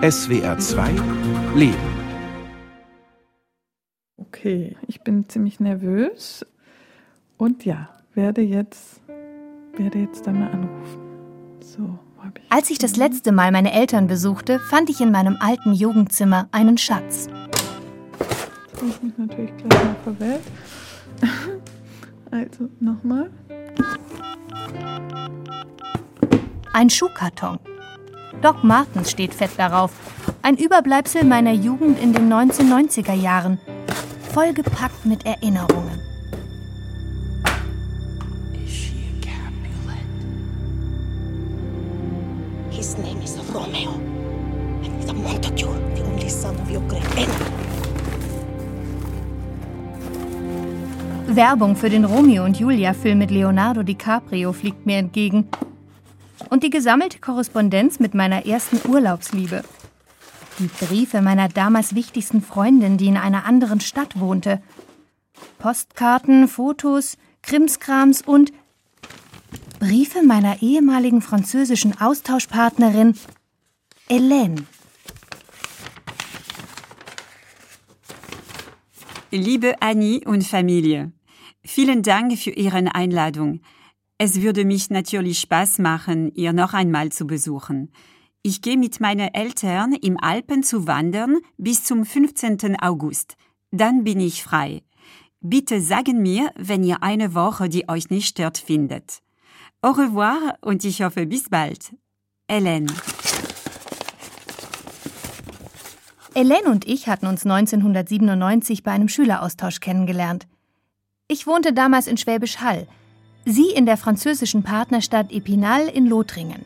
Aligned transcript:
SWR 0.00 0.56
2 0.56 0.90
Leben. 1.56 1.74
Okay, 4.16 4.76
ich 4.86 5.00
bin 5.00 5.28
ziemlich 5.28 5.58
nervös 5.58 6.46
und 7.36 7.64
ja, 7.64 7.88
werde 8.14 8.40
jetzt, 8.40 9.00
werde 9.76 9.98
jetzt 9.98 10.24
dann 10.24 10.38
mal 10.38 10.52
anrufen. 10.52 11.00
So. 11.60 11.98
Ich 12.36 12.42
Als 12.48 12.70
ich 12.70 12.78
das 12.78 12.94
letzte 12.94 13.32
Mal 13.32 13.50
meine 13.50 13.72
Eltern 13.72 14.06
besuchte, 14.06 14.60
fand 14.60 14.88
ich 14.88 15.00
in 15.00 15.10
meinem 15.10 15.36
alten 15.40 15.72
Jugendzimmer 15.72 16.48
einen 16.52 16.78
Schatz. 16.78 17.28
Ich 18.76 18.82
muss 18.82 19.02
mich 19.02 19.18
natürlich 19.18 19.56
gleich 19.56 19.84
mal 19.84 19.96
verwählt. 20.04 20.42
Also 22.30 22.68
nochmal. 22.78 23.30
Ein 26.74 26.90
Schuhkarton. 26.90 27.58
Doc 28.42 28.62
Martens 28.62 29.10
steht 29.10 29.34
fett 29.34 29.50
darauf. 29.56 29.92
Ein 30.42 30.56
Überbleibsel 30.56 31.24
meiner 31.24 31.52
Jugend 31.52 32.00
in 32.00 32.12
den 32.12 32.32
1990er 32.32 33.14
Jahren. 33.14 33.58
Vollgepackt 34.32 35.04
mit 35.04 35.26
Erinnerungen. 35.26 36.00
His 42.70 42.96
name 42.96 43.20
is 43.24 43.36
Romeo. 43.52 43.90
And 44.84 45.02
he's 45.02 45.10
a 45.10 45.12
Montague, 45.12 45.74
the 45.96 46.02
only 46.04 46.28
son 46.28 46.54
of 46.60 46.70
your 46.70 46.82
great 46.88 47.04
enemy. 47.16 47.68
Werbung 51.26 51.76
für 51.76 51.90
den 51.90 52.04
Romeo 52.04 52.44
und 52.44 52.58
Julia-Film 52.58 53.18
mit 53.18 53.30
Leonardo 53.30 53.82
DiCaprio 53.82 54.52
fliegt 54.52 54.86
mir 54.86 54.98
entgegen. 54.98 55.48
Und 56.50 56.62
die 56.62 56.70
gesammelte 56.70 57.18
Korrespondenz 57.18 58.00
mit 58.00 58.14
meiner 58.14 58.46
ersten 58.46 58.80
Urlaubsliebe. 58.88 59.64
Die 60.58 60.68
Briefe 60.84 61.20
meiner 61.20 61.48
damals 61.48 61.94
wichtigsten 61.94 62.42
Freundin, 62.42 62.96
die 62.96 63.06
in 63.06 63.16
einer 63.16 63.44
anderen 63.44 63.80
Stadt 63.80 64.18
wohnte. 64.18 64.62
Postkarten, 65.58 66.48
Fotos, 66.48 67.16
Krimskrams 67.42 68.22
und 68.22 68.52
Briefe 69.78 70.24
meiner 70.24 70.60
ehemaligen 70.62 71.22
französischen 71.22 72.00
Austauschpartnerin 72.00 73.14
Hélène. 74.08 74.64
Liebe 79.30 79.80
Annie 79.80 80.24
und 80.24 80.44
Familie, 80.44 81.12
vielen 81.62 82.02
Dank 82.02 82.36
für 82.38 82.50
Ihre 82.50 82.94
Einladung. 82.94 83.60
Es 84.20 84.42
würde 84.42 84.64
mich 84.64 84.90
natürlich 84.90 85.38
Spaß 85.38 85.78
machen, 85.78 86.34
ihr 86.34 86.52
noch 86.52 86.74
einmal 86.74 87.10
zu 87.12 87.24
besuchen. 87.24 87.92
Ich 88.42 88.62
gehe 88.62 88.76
mit 88.76 88.98
meinen 88.98 89.32
Eltern 89.32 89.92
im 89.92 90.18
Alpen 90.18 90.64
zu 90.64 90.88
wandern 90.88 91.38
bis 91.56 91.84
zum 91.84 92.04
15. 92.04 92.80
August. 92.80 93.36
Dann 93.70 94.02
bin 94.02 94.18
ich 94.18 94.42
frei. 94.42 94.82
Bitte 95.40 95.80
sagen 95.80 96.20
mir, 96.20 96.50
wenn 96.56 96.82
ihr 96.82 97.04
eine 97.04 97.32
Woche, 97.34 97.68
die 97.68 97.88
euch 97.88 98.10
nicht 98.10 98.26
stört, 98.26 98.58
findet. 98.58 99.20
Au 99.82 99.92
revoir 99.92 100.58
und 100.62 100.84
ich 100.84 101.02
hoffe 101.02 101.24
bis 101.26 101.48
bald. 101.48 101.94
Hélène. 102.50 102.90
Hélène 106.34 106.66
und 106.66 106.88
ich 106.88 107.08
hatten 107.08 107.28
uns 107.28 107.46
1997 107.46 108.82
bei 108.82 108.90
einem 108.90 109.08
Schüleraustausch 109.08 109.78
kennengelernt. 109.78 110.48
Ich 111.28 111.46
wohnte 111.46 111.72
damals 111.72 112.08
in 112.08 112.16
Schwäbisch 112.16 112.58
Hall, 112.58 112.88
sie 113.48 113.70
in 113.70 113.86
der 113.86 113.96
französischen 113.96 114.62
Partnerstadt 114.62 115.32
Epinal 115.32 115.88
in 115.88 116.06
Lothringen. 116.06 116.64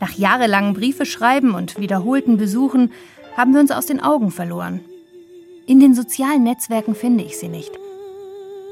Nach 0.00 0.12
jahrelangen 0.12 0.74
Briefeschreiben 0.74 1.54
und 1.54 1.78
wiederholten 1.78 2.36
Besuchen 2.36 2.92
haben 3.36 3.52
wir 3.52 3.60
uns 3.60 3.70
aus 3.70 3.86
den 3.86 4.00
Augen 4.00 4.30
verloren. 4.30 4.80
In 5.66 5.80
den 5.80 5.94
sozialen 5.94 6.42
Netzwerken 6.42 6.94
finde 6.94 7.24
ich 7.24 7.38
sie 7.38 7.48
nicht 7.48 7.72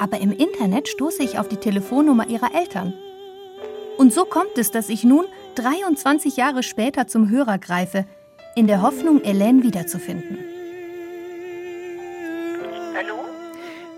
aber 0.01 0.19
im 0.19 0.33
Internet 0.33 0.89
stoße 0.89 1.23
ich 1.23 1.39
auf 1.39 1.47
die 1.49 1.59
Telefonnummer 1.59 2.27
ihrer 2.27 2.55
Eltern. 2.55 2.95
Und 3.99 4.15
so 4.15 4.25
kommt 4.25 4.57
es, 4.57 4.71
dass 4.71 4.89
ich 4.89 5.05
nun 5.05 5.27
23 5.57 6.39
Jahre 6.39 6.63
später 6.63 7.07
zum 7.07 7.29
Hörer 7.29 7.59
greife, 7.59 8.07
in 8.57 8.67
der 8.67 8.81
Hoffnung, 8.81 9.21
Hélène 9.21 9.63
wiederzufinden. 9.63 10.39
Allô 12.99 13.15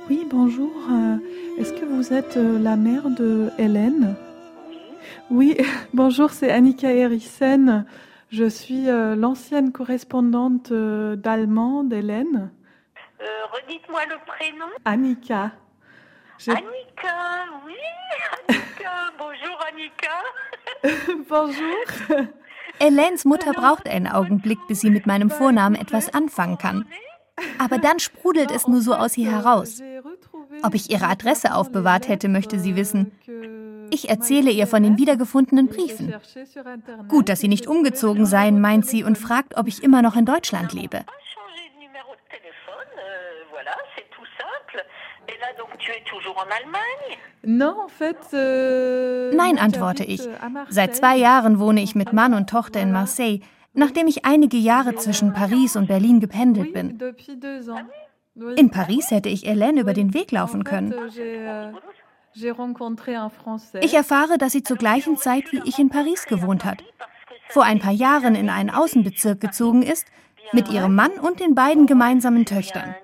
Oui, 0.08 0.26
bonjour. 0.28 1.20
Est-ce 1.62 1.74
que 1.74 1.84
vous 1.84 2.12
êtes 2.12 2.36
euh, 2.36 2.58
la 2.58 2.74
mère 2.74 3.08
de 3.08 3.52
Hélène? 3.56 4.16
Oui, 5.30 5.56
bonjour, 5.94 6.30
c'est 6.30 6.50
Annika 6.50 6.92
Erissen. 6.92 7.86
Je 8.32 8.48
suis 8.48 8.90
euh, 8.90 9.14
l'ancienne 9.14 9.70
correspondante 9.70 10.72
euh, 10.72 11.14
d'allemand 11.14 11.84
d'Hélène. 11.84 12.50
Euh, 13.20 13.24
Redites-moi 13.52 14.00
le 14.10 14.16
prénom. 14.26 14.66
Annika. 14.84 15.52
J'ai- 16.38 16.50
Annika, 16.50 17.44
oui, 17.64 17.74
Annika. 18.48 18.90
Bonjour 19.16 19.58
Annika. 19.70 21.22
Bonjour. 21.28 22.26
Hélènes 22.80 23.18
Mutter 23.24 23.52
braucht 23.52 23.86
einen 23.88 24.08
Augenblick, 24.08 24.58
bis 24.66 24.80
sie 24.80 24.90
mit 24.90 25.06
meinem 25.06 25.30
Vornamen 25.30 25.76
etwas 25.80 26.12
anfangen 26.12 26.58
kann. 26.58 26.86
Aber 27.60 27.78
dann 27.78 28.00
sprudelt 28.00 28.50
es 28.50 28.66
nur 28.66 28.80
so 28.80 28.94
aus 28.94 29.16
ihr 29.16 29.30
heraus. 29.30 29.80
Ob 30.62 30.74
ich 30.74 30.90
ihre 30.90 31.06
Adresse 31.06 31.54
aufbewahrt 31.54 32.08
hätte, 32.08 32.28
möchte 32.28 32.58
sie 32.58 32.76
wissen. 32.76 33.12
Ich 33.90 34.08
erzähle 34.08 34.50
ihr 34.50 34.66
von 34.66 34.82
den 34.82 34.98
wiedergefundenen 34.98 35.68
Briefen. 35.68 36.14
Gut, 37.08 37.28
dass 37.28 37.40
sie 37.40 37.48
nicht 37.48 37.66
umgezogen 37.66 38.26
seien, 38.26 38.60
meint 38.60 38.86
sie 38.86 39.04
und 39.04 39.18
fragt, 39.18 39.56
ob 39.56 39.68
ich 39.68 39.82
immer 39.82 40.02
noch 40.02 40.16
in 40.16 40.24
Deutschland 40.24 40.72
lebe. 40.72 41.04
Nein, 49.34 49.58
antworte 49.58 50.04
ich. 50.04 50.20
euh. 50.20 50.66
Seit 50.68 50.96
zwei 50.96 51.16
Jahren 51.16 51.58
wohne 51.58 51.82
ich 51.82 51.94
mit 51.94 52.12
Mann 52.12 52.34
und 52.34 52.48
Tochter 52.48 52.80
in 52.80 52.92
Marseille, 52.92 53.40
nachdem 53.74 54.06
ich 54.06 54.24
einige 54.24 54.56
Jahre 54.56 54.94
zwischen 54.96 55.32
Paris 55.32 55.76
und 55.76 55.88
Berlin 55.88 56.20
gependelt 56.20 56.72
bin. 56.72 56.98
In 58.34 58.70
Paris 58.70 59.10
hätte 59.10 59.28
ich 59.28 59.44
Hélène 59.44 59.80
über 59.80 59.92
den 59.92 60.14
Weg 60.14 60.32
En 60.32 60.36
laufen 60.36 60.64
können. 60.64 60.94
Ich 63.80 63.94
erfahre, 63.94 64.38
dass 64.38 64.52
sie 64.52 64.62
zur 64.62 64.78
gleichen 64.78 65.18
Zeit 65.18 65.52
wie 65.52 65.60
ich 65.66 65.78
in 65.78 65.90
Paris 65.90 66.24
gewohnt 66.24 66.64
hat, 66.64 66.82
vor 67.48 67.64
ein 67.64 67.78
paar 67.78 67.92
Jahren 67.92 68.34
in 68.34 68.48
einen 68.48 68.70
Außenbezirk 68.70 69.38
gezogen 69.38 69.82
ist, 69.82 70.06
mit 70.52 70.70
ihrem 70.70 70.94
Mann 70.94 71.12
und 71.12 71.40
den 71.40 71.54
beiden 71.54 71.86
gemeinsamen 71.86 72.46
Töchtern. 72.46 72.94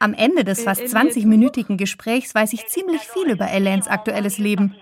Am 0.00 0.14
Ende 0.14 0.44
des 0.44 0.62
fast 0.62 0.82
20-minütigen 0.82 1.76
Gesprächs 1.76 2.34
weiß 2.34 2.52
ich 2.52 2.66
ziemlich 2.66 3.02
viel 3.02 3.30
über 3.30 3.46
Hélènes 3.46 3.88
aktuelles 3.88 4.38
Leben 4.38 4.74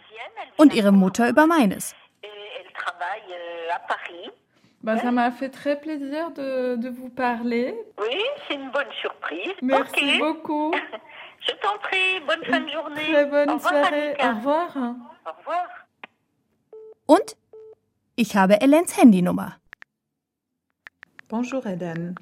und 0.57 0.75
ihre 0.75 0.93
Mutter 0.93 1.29
über 1.29 1.47
meines. 1.47 1.95
Bah, 4.87 4.97
ça 5.01 5.11
m'a 5.11 5.33
fait 5.33 5.49
très 5.49 5.81
plaisir 5.81 6.31
de, 6.31 6.77
de 6.77 6.89
vous 6.89 7.09
parler. 7.11 7.75
Oui, 7.99 8.21
c'est 8.47 8.55
une 8.55 8.71
bonne 8.71 8.93
surprise. 9.01 9.53
Merci 9.61 10.05
Ok. 10.13 10.19
beaucoup. 10.21 10.73
Je 11.41 11.51
t'en 11.61 11.77
prie, 11.79 12.21
bonne 12.25 12.45
fin 12.45 12.61
de 12.61 12.69
journée. 12.69 13.03
Très 13.13 13.27
bonne 13.27 13.51
Au 13.51 13.55
revoir, 13.55 13.73
soirée. 13.73 14.11
Annika. 14.11 14.31
Au 14.31 14.37
revoir. 14.37 14.77
Au 15.27 15.33
revoir. 15.39 15.67
Und 17.09 17.37
ich 18.17 18.37
habe 18.37 18.53
Hélènes 18.61 18.87
Handynummer. 18.97 19.59
Bonjour 21.31 21.67
Hélène. 21.67 22.15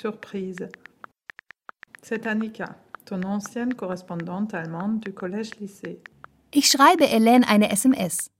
Surprise. 0.00 0.70
C'est 2.00 2.26
Annika, 2.26 2.76
ton 3.04 3.22
ancienne 3.24 3.74
correspondante 3.74 4.54
allemande 4.54 5.00
du 5.00 5.12
collège-lycée. 5.12 6.02
Ich 6.54 6.70
schreibe 6.70 7.02
Hélène 7.02 7.44
eine 7.44 7.70
SMS. 7.70 8.30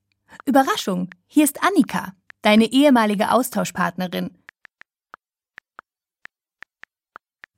Überraschung, 0.47 1.11
hier 1.29 1.45
ist 1.45 1.63
Annika, 1.63 2.13
deine 2.45 2.73
ehemalige 2.73 3.31
Austauschpartnerin. 3.33 4.31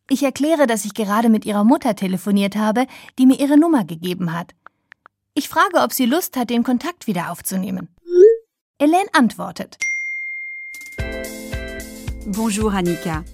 Ich 0.08 0.22
erkläre, 0.22 0.66
dass 0.66 0.84
ich 0.84 0.94
gerade 0.94 1.28
mit 1.28 1.44
ihrer 1.44 1.64
Mutter 1.64 1.96
telefoniert 1.96 2.54
habe, 2.54 2.86
die 3.18 3.26
mir 3.26 3.40
ihre 3.40 3.58
Nummer 3.58 3.84
gegeben 3.84 4.32
hat. 4.32 4.54
Ich 5.34 5.48
frage, 5.48 5.78
ob 5.78 5.92
sie 5.92 6.06
Lust 6.06 6.36
hat, 6.36 6.50
den 6.50 6.62
Kontakt 6.62 7.08
wieder 7.08 7.30
aufzunehmen. 7.32 7.88
Hélène 8.80 9.08
antwortet. 9.12 9.78
Bonjour 12.26 12.72
Annika. 12.72 13.24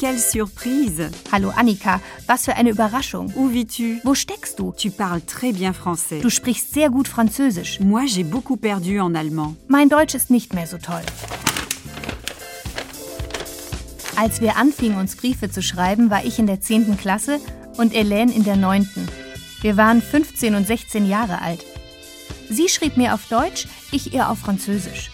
Quelle 0.00 0.18
surprise. 0.18 1.10
Hallo 1.30 1.50
Annika, 1.50 2.00
was 2.26 2.46
für 2.46 2.56
eine 2.56 2.70
Überraschung. 2.70 3.30
Où 3.36 3.50
vis-tu 3.50 4.00
Wo 4.02 4.14
steckst 4.14 4.58
du? 4.58 4.72
Tu 4.72 4.90
parles 4.90 5.20
très 5.26 5.52
bien 5.52 5.74
français. 5.74 6.22
Du 6.22 6.30
sprichst 6.30 6.72
sehr 6.72 6.88
gut 6.88 7.06
Französisch. 7.06 7.80
Moi, 7.80 8.06
j'ai 8.06 8.24
beaucoup 8.24 8.56
perdu 8.56 8.98
en 8.98 9.14
allemand. 9.14 9.56
Mein 9.68 9.90
Deutsch 9.90 10.14
ist 10.14 10.30
nicht 10.30 10.54
mehr 10.54 10.66
so 10.66 10.78
toll. 10.78 11.02
Als 14.16 14.40
wir 14.40 14.56
anfingen, 14.56 14.98
uns 14.98 15.16
Briefe 15.16 15.50
zu 15.50 15.62
schreiben, 15.62 16.08
war 16.08 16.24
ich 16.24 16.38
in 16.38 16.46
der 16.46 16.62
10. 16.62 16.96
Klasse 16.96 17.38
und 17.76 17.92
Hélène 17.92 18.32
in 18.32 18.44
der 18.44 18.56
9. 18.56 18.88
Wir 19.60 19.76
waren 19.76 20.00
15 20.00 20.54
und 20.54 20.66
16 20.66 21.06
Jahre 21.06 21.42
alt. 21.42 21.62
Sie 22.48 22.70
schrieb 22.70 22.96
mir 22.96 23.12
auf 23.12 23.28
Deutsch, 23.28 23.68
ich 23.92 24.14
ihr 24.14 24.30
auf 24.30 24.38
Französisch. 24.38 25.10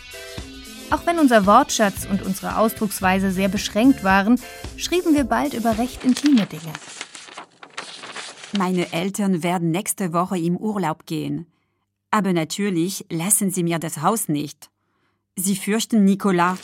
Auch 0.90 1.04
wenn 1.04 1.18
unser 1.18 1.46
Wortschatz 1.46 2.06
und 2.08 2.22
unsere 2.22 2.58
Ausdrucksweise 2.58 3.32
sehr 3.32 3.48
beschränkt 3.48 4.04
waren, 4.04 4.40
schrieben 4.76 5.14
wir 5.14 5.24
bald 5.24 5.54
über 5.54 5.78
recht 5.78 6.04
intime 6.04 6.46
Dinge. 6.46 6.72
Meine 8.56 8.92
Eltern 8.92 9.42
werden 9.42 9.70
nächste 9.70 10.12
Woche 10.12 10.38
im 10.38 10.56
Urlaub 10.56 11.04
gehen. 11.06 11.46
Aber 12.10 12.32
natürlich 12.32 13.04
lassen 13.10 13.50
sie 13.50 13.64
mir 13.64 13.78
das 13.78 14.00
Haus 14.00 14.28
nicht. 14.28 14.70
Sie 15.34 15.56
fürchten 15.56 16.04
Nicolas. 16.04 16.58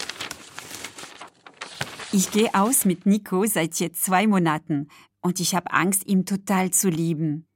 Ich 2.13 2.31
gehe 2.31 2.55
aus 2.55 2.85
mit 2.85 3.07
Nico 3.07 3.45
seit 3.47 3.79
jetzt 3.81 4.05
zwei 4.05 4.27
Monaten 4.27 4.89
und 5.21 5.41
ich 5.41 5.55
habe 5.55 5.73
Angst, 5.73 6.07
ihn 6.07 6.27
total 6.27 6.71
zu 6.71 6.89
lieben. 6.89 7.47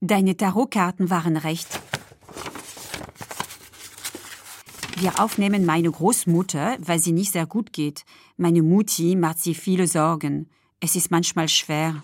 Deine 0.00 0.36
Tarotkarten 0.36 1.10
waren 1.10 1.36
recht. 1.36 1.80
Wir 5.00 5.20
aufnehmen 5.20 5.64
meine 5.64 5.90
Großmutter, 5.92 6.76
weil 6.80 6.98
sie 6.98 7.12
nicht 7.12 7.32
sehr 7.32 7.46
gut 7.46 7.72
geht. 7.72 8.04
Meine 8.36 8.62
Mutti 8.62 9.14
macht 9.14 9.38
sie 9.38 9.54
viele 9.54 9.86
Sorgen. 9.86 10.48
Es 10.80 10.96
ist 10.96 11.12
manchmal 11.12 11.48
schwer. 11.48 12.02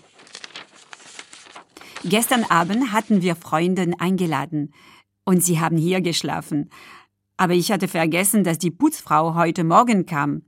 Gestern 2.05 2.45
Abend 2.45 2.93
hatten 2.93 3.21
wir 3.21 3.35
Freunde 3.35 3.91
eingeladen 3.99 4.73
und 5.25 5.43
sie 5.43 5.59
haben 5.59 5.75
hier 5.75 5.99
geschlafen. 5.99 6.69
Aber 7.35 7.53
ich 7.53 7.69
hatte 7.69 7.89
vergessen, 7.89 8.45
dass 8.45 8.59
die 8.59 8.71
Putzfrau 8.71 9.35
heute 9.35 9.65
Morgen 9.65 10.05
kam. 10.05 10.43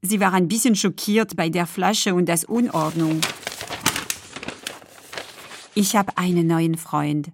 Sie 0.00 0.20
war 0.20 0.32
ein 0.34 0.46
bisschen 0.46 0.76
schockiert 0.76 1.34
bei 1.34 1.48
der 1.48 1.66
Flasche 1.66 2.14
und 2.14 2.26
der 2.26 2.38
Unordnung. 2.48 3.20
Ich 5.74 5.96
habe 5.96 6.16
einen 6.16 6.46
neuen 6.46 6.76
Freund. 6.76 7.32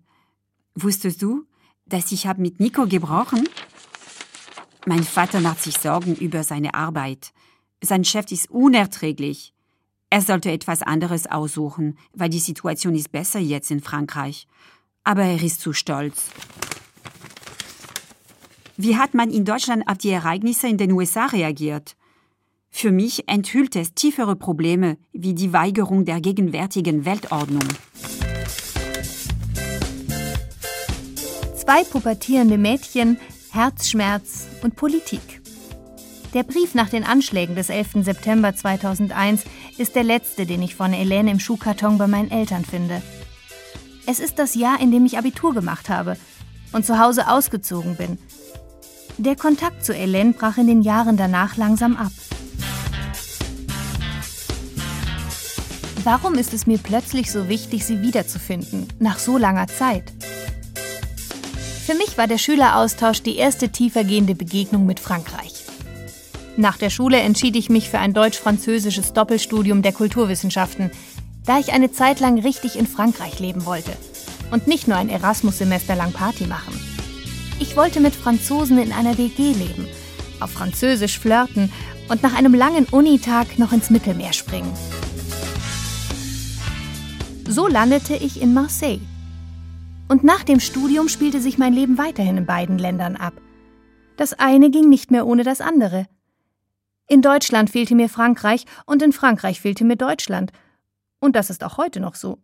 Wusstest 0.75 1.21
du, 1.21 1.45
dass 1.85 2.13
ich 2.13 2.27
habe 2.27 2.41
mit 2.41 2.61
Nico 2.61 2.87
gebrochen? 2.87 3.47
Mein 4.87 5.03
Vater 5.03 5.41
macht 5.41 5.63
sich 5.63 5.79
Sorgen 5.79 6.15
über 6.15 6.43
seine 6.43 6.75
Arbeit. 6.75 7.33
Sein 7.83 8.05
Chef 8.05 8.31
ist 8.31 8.51
unerträglich. 8.51 9.55
Er 10.11 10.21
sollte 10.21 10.51
etwas 10.51 10.83
anderes 10.83 11.27
aussuchen, 11.27 11.97
weil 12.13 12.29
die 12.29 12.39
Situation 12.39 12.95
ist 12.95 13.11
besser 13.11 13.41
jetzt 13.41 13.71
in 13.71 13.81
Frankreich. 13.81 14.47
Aber 15.03 15.23
er 15.23 15.43
ist 15.43 15.61
zu 15.61 15.73
stolz. 15.73 16.25
Wie 18.77 18.97
hat 18.97 19.15
man 19.15 19.31
in 19.31 19.47
Deutschland 19.47 19.89
auf 19.89 19.97
die 19.99 20.11
Ereignisse 20.11 20.69
in 20.69 20.77
den 20.77 20.93
USA 20.93 21.27
reagiert? 21.27 21.97
Für 22.69 22.93
mich 22.93 23.27
enthüllt 23.27 23.77
es 23.77 23.95
tiefere 23.95 24.37
Probleme 24.37 24.99
wie 25.13 25.33
die 25.33 25.53
Weigerung 25.53 26.05
der 26.05 26.21
gegenwärtigen 26.21 27.07
Weltordnung. 27.07 27.67
Zwei 31.57 31.85
pubertierende 31.85 32.59
Mädchen 32.59 33.17
Herzschmerz 33.55 34.49
und 34.65 34.75
Politik. 34.75 35.41
Der 36.35 36.43
Brief 36.43 36.75
nach 36.75 36.89
den 36.89 37.05
Anschlägen 37.05 37.55
des 37.55 37.69
11. 37.69 38.05
September 38.05 38.53
2001 38.53 39.45
ist 39.79 39.95
der 39.95 40.03
letzte, 40.03 40.45
den 40.45 40.61
ich 40.61 40.75
von 40.75 40.93
Helene 40.93 41.31
im 41.31 41.39
Schuhkarton 41.39 41.97
bei 41.97 42.09
meinen 42.09 42.33
Eltern 42.33 42.65
finde. 42.65 43.01
Es 44.06 44.19
ist 44.19 44.41
das 44.41 44.56
Jahr, 44.56 44.81
in 44.81 44.91
dem 44.91 45.06
ich 45.06 45.19
Abitur 45.19 45.55
gemacht 45.55 45.89
habe 45.89 46.17
und 46.73 46.85
zu 46.85 46.99
Hause 46.99 47.29
ausgezogen 47.29 47.95
bin. 47.95 48.19
Der 49.19 49.37
Kontakt 49.37 49.85
zu 49.85 49.95
Helene 49.95 50.33
brach 50.33 50.59
in 50.59 50.67
den 50.67 50.83
Jahren 50.83 51.17
danach 51.17 51.56
langsam 51.56 51.97
ab. 51.97 52.11
Warum 56.03 56.35
ist 56.35 56.53
es 56.53 56.67
mir 56.67 56.79
plötzlich 56.79 57.31
so 57.31 57.49
wichtig, 57.49 57.87
sie 57.87 58.03
wiederzufinden, 58.03 58.89
nach 58.99 59.21
so 59.21 59.39
langer 59.39 59.69
Zeit? 59.69 60.12
Für 61.85 61.95
mich 61.95 62.17
war 62.17 62.27
der 62.27 62.39
Schüleraustausch 62.39 63.21
die 63.21 63.37
erste 63.37 63.69
tiefergehende 63.69 64.35
Begegnung 64.35 64.87
mit 64.87 65.01
Frankreich. 65.01 65.65
Nach 66.57 66.79
der 66.79 66.89
Schule 66.89 67.19
entschied 67.19 67.57
ich 67.57 67.69
mich 67.69 67.91
für 67.91 67.99
ein 67.99 68.15
deutsch-französisches 68.15 69.13
Doppelstudium 69.13 69.83
der 69.83 69.93
Kulturwissenschaften, 69.93 70.91
da 71.45 71.59
ich 71.59 71.75
eine 71.75 71.93
Zeit 71.93 72.21
lang 72.21 72.39
richtig 72.39 72.79
in 72.79 72.87
Frankreich 72.87 73.39
leben 73.39 73.67
wollte 73.67 73.93
und 74.51 74.67
nicht 74.67 74.89
nur 74.89 74.97
ein 74.97 75.11
Erasmus-Semester 75.11 75.95
lang 75.95 76.13
Party 76.13 76.47
machen. 76.47 76.73
Ich 77.61 77.77
wollte 77.77 78.01
mit 78.01 78.15
Franzosen 78.15 78.79
in 78.79 78.91
einer 78.91 79.19
WG 79.19 79.53
leben, 79.53 79.87
auf 80.41 80.53
Französisch 80.53 81.19
flirten 81.19 81.71
und 82.09 82.23
nach 82.23 82.35
einem 82.35 82.55
langen 82.55 82.87
Unitag 82.87 83.59
noch 83.59 83.73
ins 83.73 83.91
Mittelmeer 83.91 84.33
springen. 84.33 84.73
So 87.47 87.69
landete 87.69 88.15
ich 88.15 88.41
in 88.41 88.55
Marseille 88.55 89.01
und 90.09 90.25
nach 90.25 90.45
dem 90.45 90.61
Studium 90.61 91.09
spielte 91.09 91.41
sich 91.41 91.59
mein 91.59 91.73
Leben 91.73 91.99
weiterhin 91.99 92.37
in 92.37 92.47
beiden 92.47 92.79
Ländern 92.79 93.17
ab. 93.17 93.35
Das 94.17 94.33
eine 94.35 94.71
ging 94.71 94.89
nicht 94.89 95.11
mehr 95.11 95.27
ohne 95.27 95.43
das 95.43 95.61
andere. 95.61 96.06
In 97.06 97.23
Deutschland 97.23 97.71
fehlte 97.71 97.95
mir 97.95 98.09
Frankreich 98.09 98.65
und 98.87 99.03
in 99.03 99.12
Frankreich 99.12 99.61
fehlte 99.61 99.85
mir 99.85 99.97
Deutschland. 99.97 100.53
Und 101.21 101.37
das 101.37 101.51
ist 101.51 101.65
auch 101.65 101.77
heute 101.77 102.01
noch 102.01 102.15
so. 102.15 102.39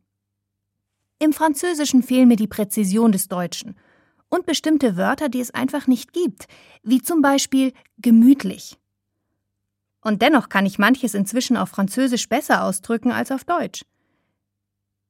Im 1.18 1.32
Französischen 1.32 2.02
fehlen 2.02 2.28
mir 2.28 2.36
die 2.36 2.46
Präzision 2.46 3.12
des 3.12 3.28
Deutschen 3.28 3.76
und 4.30 4.46
bestimmte 4.46 4.96
Wörter, 4.96 5.28
die 5.28 5.40
es 5.40 5.52
einfach 5.52 5.86
nicht 5.86 6.12
gibt, 6.12 6.46
wie 6.82 7.02
zum 7.02 7.20
Beispiel 7.20 7.72
gemütlich. 7.98 8.78
Und 10.02 10.22
dennoch 10.22 10.48
kann 10.48 10.64
ich 10.64 10.78
manches 10.78 11.14
inzwischen 11.14 11.56
auf 11.56 11.68
Französisch 11.68 12.28
besser 12.28 12.64
ausdrücken 12.64 13.12
als 13.12 13.30
auf 13.30 13.44
Deutsch. 13.44 13.84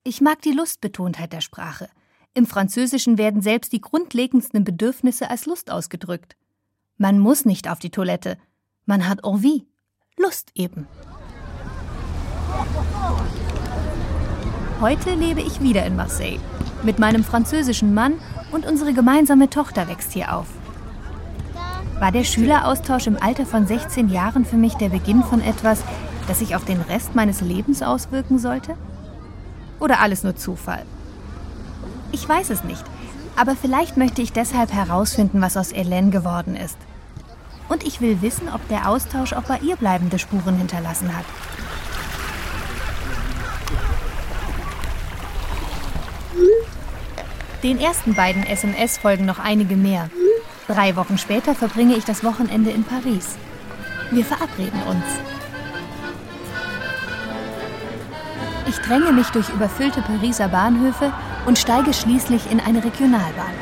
Ich 0.02 0.20
mag 0.20 0.42
die 0.42 0.52
Lustbetontheit 0.52 1.32
der 1.32 1.42
Sprache. 1.42 1.88
Im 2.32 2.46
Französischen 2.46 3.18
werden 3.18 3.42
selbst 3.42 3.72
die 3.72 3.80
grundlegendsten 3.80 4.62
Bedürfnisse 4.62 5.30
als 5.30 5.46
Lust 5.46 5.68
ausgedrückt. 5.70 6.36
Man 6.96 7.18
muss 7.18 7.44
nicht 7.44 7.68
auf 7.68 7.80
die 7.80 7.90
Toilette. 7.90 8.38
Man 8.86 9.08
hat 9.08 9.24
envie. 9.24 9.66
Lust 10.16 10.50
eben. 10.54 10.86
Heute 14.80 15.14
lebe 15.14 15.40
ich 15.40 15.60
wieder 15.60 15.84
in 15.84 15.96
Marseille. 15.96 16.38
Mit 16.84 17.00
meinem 17.00 17.24
französischen 17.24 17.94
Mann 17.94 18.14
und 18.52 18.64
unsere 18.64 18.92
gemeinsame 18.92 19.50
Tochter 19.50 19.88
wächst 19.88 20.12
hier 20.12 20.32
auf. 20.32 20.46
War 21.98 22.12
der 22.12 22.24
Schüleraustausch 22.24 23.08
im 23.08 23.20
Alter 23.20 23.44
von 23.44 23.66
16 23.66 24.08
Jahren 24.08 24.44
für 24.44 24.56
mich 24.56 24.74
der 24.74 24.88
Beginn 24.88 25.24
von 25.24 25.40
etwas, 25.40 25.82
das 26.28 26.38
sich 26.38 26.54
auf 26.54 26.64
den 26.64 26.80
Rest 26.80 27.16
meines 27.16 27.40
Lebens 27.40 27.82
auswirken 27.82 28.38
sollte? 28.38 28.76
Oder 29.80 29.98
alles 29.98 30.22
nur 30.22 30.36
Zufall? 30.36 30.86
Ich 32.12 32.28
weiß 32.28 32.50
es 32.50 32.64
nicht. 32.64 32.84
Aber 33.36 33.56
vielleicht 33.56 33.96
möchte 33.96 34.22
ich 34.22 34.32
deshalb 34.32 34.72
herausfinden, 34.72 35.40
was 35.40 35.56
aus 35.56 35.72
Hélène 35.72 36.10
geworden 36.10 36.56
ist. 36.56 36.76
Und 37.68 37.84
ich 37.86 38.00
will 38.00 38.20
wissen, 38.20 38.48
ob 38.52 38.66
der 38.68 38.88
Austausch 38.88 39.32
auch 39.32 39.44
bei 39.44 39.58
ihr 39.58 39.76
bleibende 39.76 40.18
Spuren 40.18 40.56
hinterlassen 40.56 41.16
hat. 41.16 41.24
Den 47.62 47.78
ersten 47.78 48.14
beiden 48.14 48.42
SMS 48.42 48.98
folgen 48.98 49.26
noch 49.26 49.38
einige 49.38 49.76
mehr. 49.76 50.10
Drei 50.66 50.96
Wochen 50.96 51.18
später 51.18 51.54
verbringe 51.54 51.94
ich 51.94 52.04
das 52.04 52.24
Wochenende 52.24 52.70
in 52.70 52.84
Paris. 52.84 53.36
Wir 54.10 54.24
verabreden 54.24 54.82
uns. 54.88 55.04
Ich 58.68 58.78
dränge 58.78 59.12
mich 59.12 59.28
durch 59.28 59.48
überfüllte 59.50 60.00
Pariser 60.00 60.48
Bahnhöfe 60.48 61.12
und 61.46 61.58
steige 61.58 61.92
schließlich 61.92 62.50
in 62.50 62.60
eine 62.60 62.84
Regionalbahn. 62.84 63.54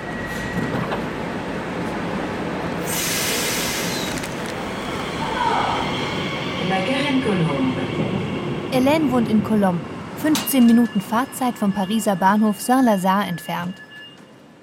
Hélène 8.70 9.10
wohnt 9.10 9.28
in 9.28 9.42
Colombes, 9.42 9.80
15 10.18 10.66
Minuten 10.66 11.00
Fahrzeit 11.00 11.54
vom 11.54 11.72
Pariser 11.72 12.16
Bahnhof 12.16 12.60
Saint-Lazare 12.60 13.24
entfernt. 13.24 13.74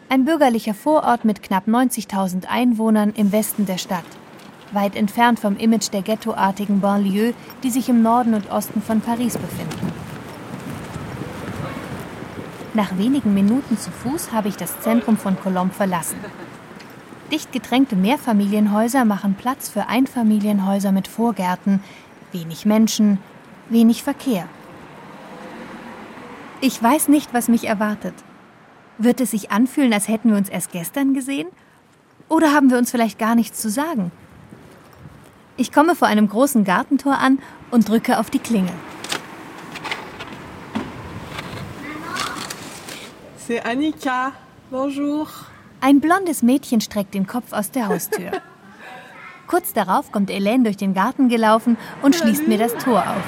Ein 0.09 0.25
bürgerlicher 0.25 0.73
Vorort 0.73 1.25
mit 1.25 1.41
knapp 1.41 1.67
90.000 1.67 2.45
Einwohnern 2.47 3.13
im 3.15 3.31
Westen 3.31 3.65
der 3.65 3.77
Stadt, 3.77 4.05
weit 4.71 4.95
entfernt 4.95 5.39
vom 5.39 5.57
Image 5.57 5.91
der 5.91 6.03
ghettoartigen 6.03 6.81
Banlieue, 6.81 7.33
die 7.63 7.71
sich 7.71 7.89
im 7.89 8.03
Norden 8.03 8.35
und 8.35 8.51
Osten 8.51 8.81
von 8.81 9.01
Paris 9.01 9.37
befinden. 9.37 9.94
Nach 12.75 12.97
wenigen 12.97 13.33
Minuten 13.33 13.77
zu 13.77 13.89
Fuß 13.89 14.33
habe 14.33 14.49
ich 14.49 14.57
das 14.57 14.81
Zentrum 14.81 15.15
von 15.15 15.39
Colombes 15.39 15.77
verlassen. 15.77 16.17
Dicht 17.31 17.53
gedrängte 17.53 17.95
Mehrfamilienhäuser 17.95 19.05
machen 19.05 19.35
Platz 19.35 19.69
für 19.69 19.87
Einfamilienhäuser 19.87 20.91
mit 20.91 21.07
Vorgärten, 21.07 21.81
wenig 22.33 22.65
Menschen, 22.65 23.19
wenig 23.69 24.03
Verkehr. 24.03 24.49
Ich 26.59 26.83
weiß 26.83 27.07
nicht, 27.07 27.33
was 27.33 27.47
mich 27.47 27.65
erwartet. 27.65 28.13
Wird 28.97 29.21
es 29.21 29.31
sich 29.31 29.51
anfühlen, 29.51 29.93
als 29.93 30.09
hätten 30.09 30.31
wir 30.31 30.37
uns 30.37 30.49
erst 30.49 30.73
gestern 30.73 31.13
gesehen? 31.13 31.47
Oder 32.27 32.51
haben 32.51 32.69
wir 32.69 32.77
uns 32.77 32.91
vielleicht 32.91 33.17
gar 33.17 33.35
nichts 33.35 33.61
zu 33.61 33.69
sagen? 33.69 34.11
Ich 35.55 35.71
komme 35.71 35.95
vor 35.95 36.09
einem 36.09 36.27
großen 36.27 36.65
Gartentor 36.65 37.19
an 37.19 37.39
und 37.71 37.87
drücke 37.87 38.19
auf 38.19 38.29
die 38.29 38.39
Klingel. 38.39 38.75
C'est 43.47 43.63
Annika. 43.63 44.31
Bonjour. 44.71 45.27
Ein 45.79 45.99
blondes 45.99 46.41
Mädchen 46.41 46.81
streckt 46.81 47.13
den 47.13 47.27
Kopf 47.27 47.53
aus 47.53 47.69
der 47.69 47.89
Haustür. 47.89 48.31
Kurz 49.47 49.71
darauf 49.71 50.11
kommt 50.11 50.31
Hélène 50.31 50.63
durch 50.63 50.77
den 50.77 50.95
Garten 50.95 51.29
gelaufen 51.29 51.77
und 52.01 52.15
schließt 52.15 52.47
mir 52.47 52.57
das 52.57 52.73
Tor 52.77 53.03
auf. 53.03 53.23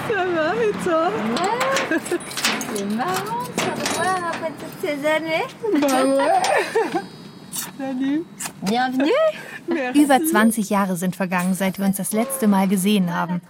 Über 9.94 10.26
20 10.26 10.70
Jahre 10.72 10.96
sind 10.96 11.16
vergangen, 11.16 11.54
seit 11.54 11.78
wir 11.78 11.86
uns 11.86 11.98
das 11.98 12.12
letzte 12.12 12.48
Mal 12.48 12.68
gesehen 12.68 13.14
haben. 13.14 13.42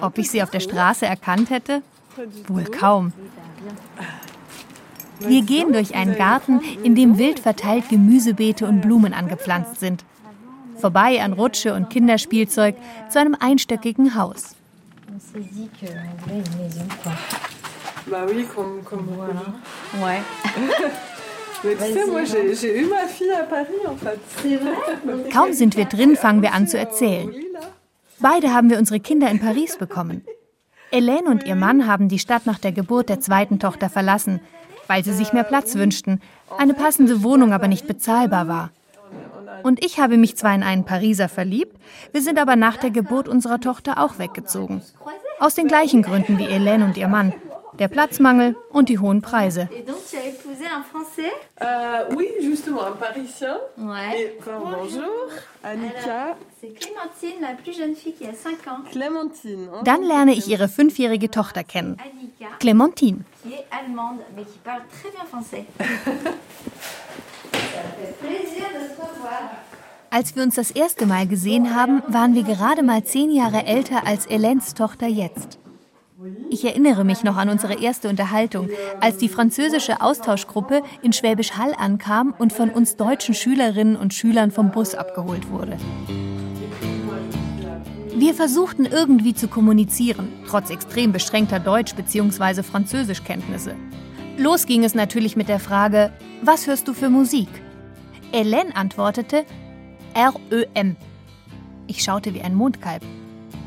Ob 0.00 0.18
ich 0.18 0.30
sie 0.30 0.40
auf 0.44 0.50
der 0.50 0.60
Straße 0.60 1.04
erkannt 1.04 1.50
hätte? 1.50 1.82
Wohl 2.46 2.64
kaum. 2.66 3.12
Wir 5.20 5.42
gehen 5.42 5.72
durch 5.72 5.94
einen 5.94 6.16
Garten, 6.16 6.60
in 6.82 6.94
dem 6.94 7.18
wild 7.18 7.40
verteilt 7.40 7.88
Gemüsebeete 7.88 8.66
und 8.66 8.80
Blumen 8.80 9.12
angepflanzt 9.12 9.80
sind. 9.80 10.04
Vorbei 10.78 11.22
an 11.22 11.34
Rutsche 11.34 11.74
und 11.74 11.90
Kinderspielzeug 11.90 12.74
zu 13.08 13.20
einem 13.20 13.36
einstöckigen 13.38 14.14
Haus. 14.14 14.56
Kaum 25.32 25.52
sind 25.52 25.76
wir 25.76 25.84
drin, 25.84 26.16
fangen 26.16 26.42
wir 26.42 26.54
an 26.54 26.66
zu 26.66 26.78
erzählen. 26.78 27.34
Beide 28.18 28.54
haben 28.54 28.70
wir 28.70 28.78
unsere 28.78 29.00
Kinder 29.00 29.30
in 29.30 29.40
Paris 29.40 29.76
bekommen. 29.76 30.24
Hélène 30.90 31.28
und 31.28 31.44
ihr 31.44 31.54
Mann 31.54 31.86
haben 31.86 32.08
die 32.08 32.18
Stadt 32.18 32.46
nach 32.46 32.58
der 32.58 32.72
Geburt 32.72 33.08
der 33.08 33.20
zweiten 33.20 33.58
Tochter 33.58 33.90
verlassen, 33.90 34.40
weil 34.90 35.04
sie 35.04 35.12
sich 35.12 35.32
mehr 35.32 35.44
Platz 35.44 35.76
wünschten, 35.76 36.20
eine 36.58 36.74
passende 36.74 37.22
Wohnung 37.22 37.52
aber 37.52 37.68
nicht 37.68 37.86
bezahlbar 37.86 38.48
war. 38.48 38.70
Und 39.62 39.84
ich 39.84 40.00
habe 40.00 40.16
mich 40.16 40.36
zwar 40.36 40.52
in 40.52 40.64
einen 40.64 40.84
Pariser 40.84 41.28
verliebt, 41.28 41.76
wir 42.10 42.22
sind 42.22 42.40
aber 42.40 42.56
nach 42.56 42.76
der 42.76 42.90
Geburt 42.90 43.28
unserer 43.28 43.60
Tochter 43.60 44.02
auch 44.02 44.18
weggezogen. 44.18 44.82
Aus 45.38 45.54
den 45.54 45.68
gleichen 45.68 46.02
Gründen 46.02 46.38
wie 46.38 46.46
Hélène 46.46 46.84
und 46.84 46.96
ihr 46.96 47.06
Mann. 47.06 47.32
Der 47.78 47.86
Platzmangel 47.86 48.56
und 48.70 48.88
die 48.88 48.98
hohen 48.98 49.22
Preise. 49.22 49.68
Euh, 51.60 52.14
oui, 52.16 52.26
justement, 52.42 52.82
un 52.82 52.96
Parisien. 52.98 53.56
Ouais. 53.76 54.16
Et, 54.16 54.32
enfin, 54.40 54.58
bonjour, 54.60 55.28
Annika, 55.62 56.36
C'est 56.60 56.74
Clémentine, 56.74 57.40
la 57.40 57.54
plus 57.54 57.74
jeune 57.76 57.94
fille 57.94 58.12
qui 58.14 58.26
a 58.26 58.32
5 58.32 58.66
ans. 58.66 58.82
Clémentine. 58.90 59.68
hein. 59.72 59.82
Dann 59.84 60.02
lerne 60.02 60.32
ich 60.32 60.48
ihre 60.48 60.68
fünfjährige 60.68 61.30
Tochter 61.30 61.62
kennen, 61.64 61.96
Annika, 62.00 62.56
Clémentine. 62.58 63.24
Qui 63.42 63.54
est 63.54 63.66
allemande, 63.70 64.20
mais 64.36 64.44
qui 64.44 64.58
parle 64.58 64.82
très 64.90 65.10
bien 65.10 65.24
français. 65.24 65.64
Als 70.12 70.34
wir 70.34 70.42
uns 70.42 70.56
das 70.56 70.72
erste 70.72 71.06
Mal 71.06 71.28
gesehen 71.28 71.74
haben, 71.74 72.02
waren 72.08 72.34
wir 72.34 72.42
gerade 72.42 72.82
mal 72.82 73.04
zehn 73.04 73.30
Jahre 73.30 73.64
älter 73.64 74.06
als 74.06 74.28
Helens 74.28 74.74
Tochter 74.74 75.06
jetzt. 75.06 75.58
Ich 76.50 76.64
erinnere 76.64 77.04
mich 77.04 77.22
noch 77.22 77.36
an 77.36 77.48
unsere 77.48 77.80
erste 77.80 78.08
Unterhaltung, 78.08 78.68
als 79.00 79.18
die 79.18 79.28
französische 79.28 80.02
Austauschgruppe 80.02 80.82
in 81.02 81.12
Schwäbisch 81.12 81.52
Hall 81.52 81.74
ankam 81.78 82.34
und 82.36 82.52
von 82.52 82.70
uns 82.70 82.96
deutschen 82.96 83.34
Schülerinnen 83.34 83.96
und 83.96 84.12
Schülern 84.12 84.50
vom 84.50 84.72
Bus 84.72 84.94
abgeholt 84.96 85.48
wurde. 85.50 85.78
Wir 88.20 88.34
versuchten 88.34 88.84
irgendwie 88.84 89.32
zu 89.32 89.48
kommunizieren, 89.48 90.28
trotz 90.46 90.68
extrem 90.68 91.10
beschränkter 91.10 91.58
Deutsch- 91.58 91.94
bzw. 91.94 92.62
Französischkenntnisse. 92.62 93.74
Los 94.36 94.66
ging 94.66 94.84
es 94.84 94.94
natürlich 94.94 95.36
mit 95.36 95.48
der 95.48 95.58
Frage, 95.58 96.12
was 96.42 96.66
hörst 96.66 96.86
du 96.86 96.92
für 96.92 97.08
Musik? 97.08 97.48
Hélène 98.30 98.74
antwortete, 98.74 99.46
REM. 100.14 100.96
Ich 101.86 102.02
schaute 102.02 102.34
wie 102.34 102.42
ein 102.42 102.54
Mondkalb. 102.54 103.02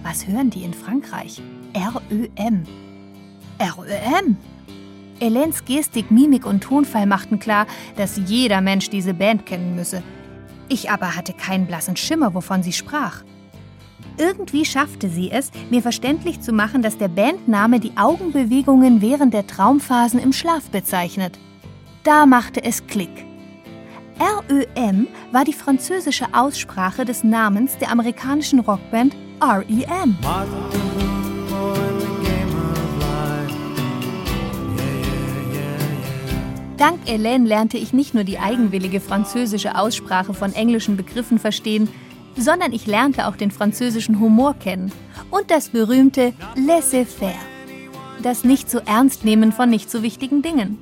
Was 0.03 0.27
hören 0.27 0.51
die 0.51 0.61
in 0.61 0.75
Frankreich? 0.75 1.41
REM. 1.75 2.63
REM? 3.59 4.37
Helens 5.19 5.65
Gestik, 5.65 6.11
Mimik 6.11 6.45
und 6.45 6.61
Tonfall 6.61 7.07
machten 7.07 7.39
klar, 7.39 7.65
dass 7.95 8.21
jeder 8.27 8.61
Mensch 8.61 8.91
diese 8.91 9.15
Band 9.15 9.47
kennen 9.47 9.75
müsse. 9.75 10.03
Ich 10.69 10.91
aber 10.91 11.15
hatte 11.15 11.33
keinen 11.33 11.65
blassen 11.65 11.95
Schimmer, 11.95 12.35
wovon 12.35 12.61
sie 12.61 12.73
sprach. 12.73 13.23
Irgendwie 14.17 14.65
schaffte 14.65 15.09
sie 15.09 15.31
es, 15.31 15.51
mir 15.69 15.81
verständlich 15.81 16.41
zu 16.41 16.53
machen, 16.53 16.81
dass 16.81 16.97
der 16.97 17.07
Bandname 17.07 17.79
die 17.79 17.97
Augenbewegungen 17.97 19.01
während 19.01 19.33
der 19.33 19.47
Traumphasen 19.47 20.19
im 20.19 20.33
Schlaf 20.33 20.69
bezeichnet. 20.69 21.39
Da 22.03 22.25
machte 22.25 22.63
es 22.63 22.85
Klick. 22.85 23.25
REM 24.19 25.07
war 25.31 25.43
die 25.43 25.53
französische 25.53 26.27
Aussprache 26.33 27.05
des 27.05 27.23
Namens 27.23 27.77
der 27.77 27.91
amerikanischen 27.91 28.59
Rockband 28.59 29.15
REM. 29.41 30.15
Dank 36.77 36.99
Hélène 37.07 37.45
lernte 37.45 37.77
ich 37.77 37.93
nicht 37.93 38.13
nur 38.13 38.25
die 38.25 38.39
eigenwillige 38.39 38.99
französische 38.99 39.77
Aussprache 39.77 40.33
von 40.33 40.53
englischen 40.53 40.97
Begriffen 40.97 41.39
verstehen, 41.39 41.87
sondern 42.35 42.71
ich 42.73 42.87
lernte 42.87 43.27
auch 43.27 43.35
den 43.35 43.51
französischen 43.51 44.19
Humor 44.19 44.55
kennen 44.59 44.91
und 45.29 45.51
das 45.51 45.69
berühmte 45.69 46.33
laissez-faire. 46.55 47.33
Das 48.21 48.43
nicht 48.43 48.69
so 48.69 48.79
ernst 48.79 49.25
nehmen 49.25 49.51
von 49.51 49.69
nicht 49.69 49.89
so 49.91 50.01
wichtigen 50.03 50.41
Dingen. 50.41 50.77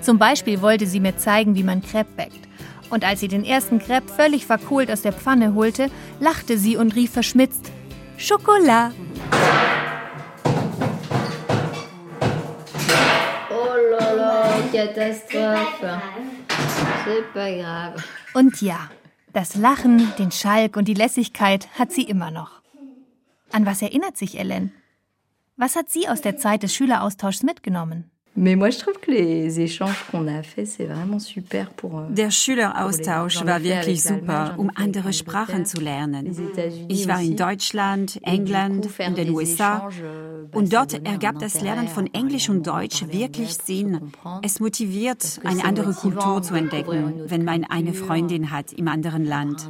Zum 0.00 0.18
Beispiel 0.18 0.62
wollte 0.62 0.86
sie 0.86 1.00
mir 1.00 1.16
zeigen, 1.18 1.54
wie 1.54 1.62
man 1.62 1.82
Crepe 1.82 2.10
backt. 2.16 2.48
Und 2.88 3.04
als 3.04 3.20
sie 3.20 3.28
den 3.28 3.44
ersten 3.44 3.78
Crepe 3.78 4.12
völlig 4.12 4.46
verkohlt 4.46 4.90
aus 4.90 5.02
der 5.02 5.12
Pfanne 5.12 5.54
holte, 5.54 5.90
lachte 6.18 6.58
sie 6.58 6.76
und 6.76 6.96
rief 6.96 7.12
verschmitzt: 7.12 7.70
Schokolade! 8.16 8.94
Oh 13.50 13.76
là 13.92 14.12
là, 14.14 14.44
catastrophe. 14.72 16.00
C'est 17.04 17.32
pas 17.32 17.50
grave. 17.50 18.02
Und 18.34 18.60
ja, 18.60 18.90
das 19.32 19.54
Lachen, 19.54 20.12
den 20.18 20.32
Schalk 20.32 20.76
und 20.76 20.88
die 20.88 20.94
Lässigkeit 20.94 21.68
hat 21.78 21.92
sie 21.92 22.02
immer 22.02 22.30
noch. 22.30 22.60
An 23.52 23.66
was 23.66 23.82
erinnert 23.82 24.16
sich 24.16 24.38
Ellen? 24.38 24.72
Was 25.56 25.76
hat 25.76 25.90
sie 25.90 26.08
aus 26.08 26.20
der 26.20 26.36
Zeit 26.36 26.62
des 26.62 26.74
Schüleraustauschs 26.74 27.42
mitgenommen? 27.42 28.10
Euh, 28.36 28.56
Der 32.10 32.30
Schüleraustausch 32.30 33.44
war 33.44 33.62
wirklich 33.62 34.02
super, 34.02 34.54
um 34.56 34.70
andere 34.74 35.12
Sprachen 35.12 35.66
zu 35.66 35.80
lernen. 35.80 36.36
Ich 36.88 37.08
war 37.08 37.20
in 37.20 37.36
Deutschland, 37.36 38.20
England, 38.22 38.88
in 38.98 39.14
den 39.14 39.30
USA 39.30 39.88
und 40.52 40.72
dort 40.72 40.94
ergab 41.06 41.38
das 41.38 41.60
Lernen 41.60 41.88
von 41.88 42.06
Englisch 42.14 42.48
und 42.48 42.66
Deutsch 42.66 43.04
wirklich 43.10 43.54
Sinn. 43.54 44.12
Es 44.42 44.60
motiviert, 44.60 45.40
eine 45.44 45.64
andere 45.64 45.92
Kultur 45.92 46.42
zu 46.42 46.54
entdecken, 46.54 47.24
wenn 47.26 47.44
man 47.44 47.64
eine 47.64 47.92
Freundin 47.92 48.50
hat 48.50 48.72
im 48.72 48.88
anderen 48.88 49.24
Land. 49.24 49.68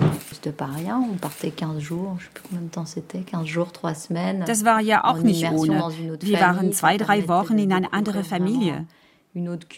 Un 0.00 0.04
ami 0.04 0.10
de 0.10 0.10
l'autre 0.10 0.10
côté 0.10 0.10
de 0.10 0.10
la 0.10 0.10
frontière. 0.10 0.18
C'était 0.32 0.52
pas 0.52 0.66
rien, 0.66 1.04
on 1.12 1.16
partait 1.16 1.50
15 1.50 1.78
jours, 1.80 2.16
je 2.18 2.24
sais 2.24 2.30
plus 2.34 2.42
combien 2.48 2.64
de 2.64 2.70
temps 2.70 2.86
c'était, 2.86 3.20
15 3.20 3.46
jours, 3.46 3.72
3 3.72 3.94
semaines. 3.94 4.44
Das 4.46 4.64
war 4.64 4.80
ja 4.80 5.04
auch 5.04 5.18
nicht 5.18 5.44
ohne. 5.50 5.82
Wir 6.20 6.40
waren 6.40 6.72
zwei, 6.72 6.96
drei 6.96 7.28
Wochen 7.28 7.58
in 7.58 7.72
eine 7.72 7.92
andere 7.92 8.24
Familie. 8.24 8.86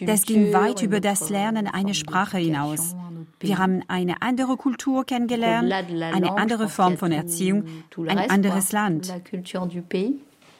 Das 0.05 0.23
ging 0.23 0.51
culture, 0.51 0.63
weit 0.63 0.81
über 0.81 0.99
das 0.99 1.29
Lernen 1.29 1.67
einer 1.67 1.93
Sprache 1.93 2.37
hinaus. 2.37 2.95
Wir 3.39 3.57
haben 3.57 3.83
eine 3.87 4.21
andere 4.21 4.55
Kultur 4.57 5.05
kennengelernt, 5.05 5.71
eine 5.71 6.37
andere 6.37 6.67
Form 6.69 6.97
von 6.97 7.11
Erziehung, 7.11 7.65
ein 8.07 8.29
anderes. 8.29 8.71
Land. 8.71 9.13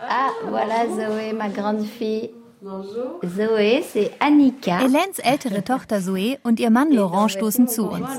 Ah, 0.04 0.32
voilà 0.50 0.88
Zoé, 0.90 1.32
ma 1.32 1.48
grande 1.50 1.84
fille. 1.84 2.32
Zoé, 3.24 3.84
c'est 3.84 4.12
Annika. 4.20 4.80
Helens 4.80 5.20
ältere 5.20 5.64
Tochter 5.64 6.00
Zoé 6.02 6.40
und 6.44 6.60
ihr 6.60 6.72
Mann 6.72 6.92
Laurent 6.92 7.32
stoßen 7.32 7.68
zu 7.68 7.88
uns. 7.88 8.10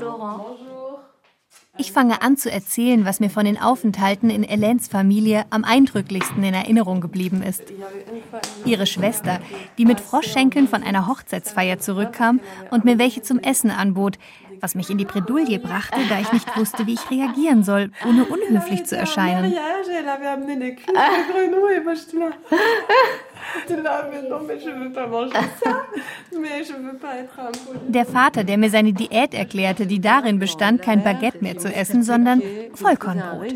Ich 1.75 1.91
fange 1.91 2.21
an 2.21 2.37
zu 2.37 2.51
erzählen, 2.51 3.03
was 3.03 3.19
mir 3.19 3.31
von 3.31 3.45
den 3.45 3.59
Aufenthalten 3.59 4.29
in 4.29 4.43
Helens 4.43 4.87
Familie 4.87 5.45
am 5.49 5.63
eindrücklichsten 5.63 6.43
in 6.43 6.53
Erinnerung 6.53 7.01
geblieben 7.01 7.41
ist. 7.41 7.63
Ihre 8.63 8.85
Schwester, 8.85 9.39
die 9.79 9.85
mit 9.85 9.99
Froschschenkeln 9.99 10.67
von 10.67 10.83
einer 10.83 11.07
Hochzeitsfeier 11.07 11.79
zurückkam 11.79 12.41
und 12.69 12.85
mir 12.85 12.99
welche 12.99 13.23
zum 13.23 13.39
Essen 13.39 13.71
anbot, 13.71 14.19
was 14.63 14.75
mich 14.75 14.89
in 14.89 14.97
die 14.97 15.03
Bredouille 15.03 15.59
brachte, 15.59 15.99
da 16.07 16.21
ich 16.21 16.31
nicht 16.31 16.55
wusste, 16.55 16.87
wie 16.87 16.93
ich 16.93 17.11
reagieren 17.11 17.63
soll, 17.63 17.91
ohne 18.07 18.23
unhöflich 18.23 18.85
zu 18.85 18.95
erscheinen. 18.95 19.53
Der 27.87 28.05
Vater, 28.05 28.43
der 28.45 28.57
mir 28.57 28.69
seine 28.69 28.93
Diät 28.93 29.33
erklärte, 29.33 29.85
die 29.85 29.99
darin 29.99 30.39
bestand, 30.39 30.81
kein 30.81 31.03
Baguette 31.03 31.39
mehr 31.41 31.57
zu 31.57 31.67
essen, 31.67 32.03
sondern 32.03 32.41
Vollkornbrot. 32.73 33.53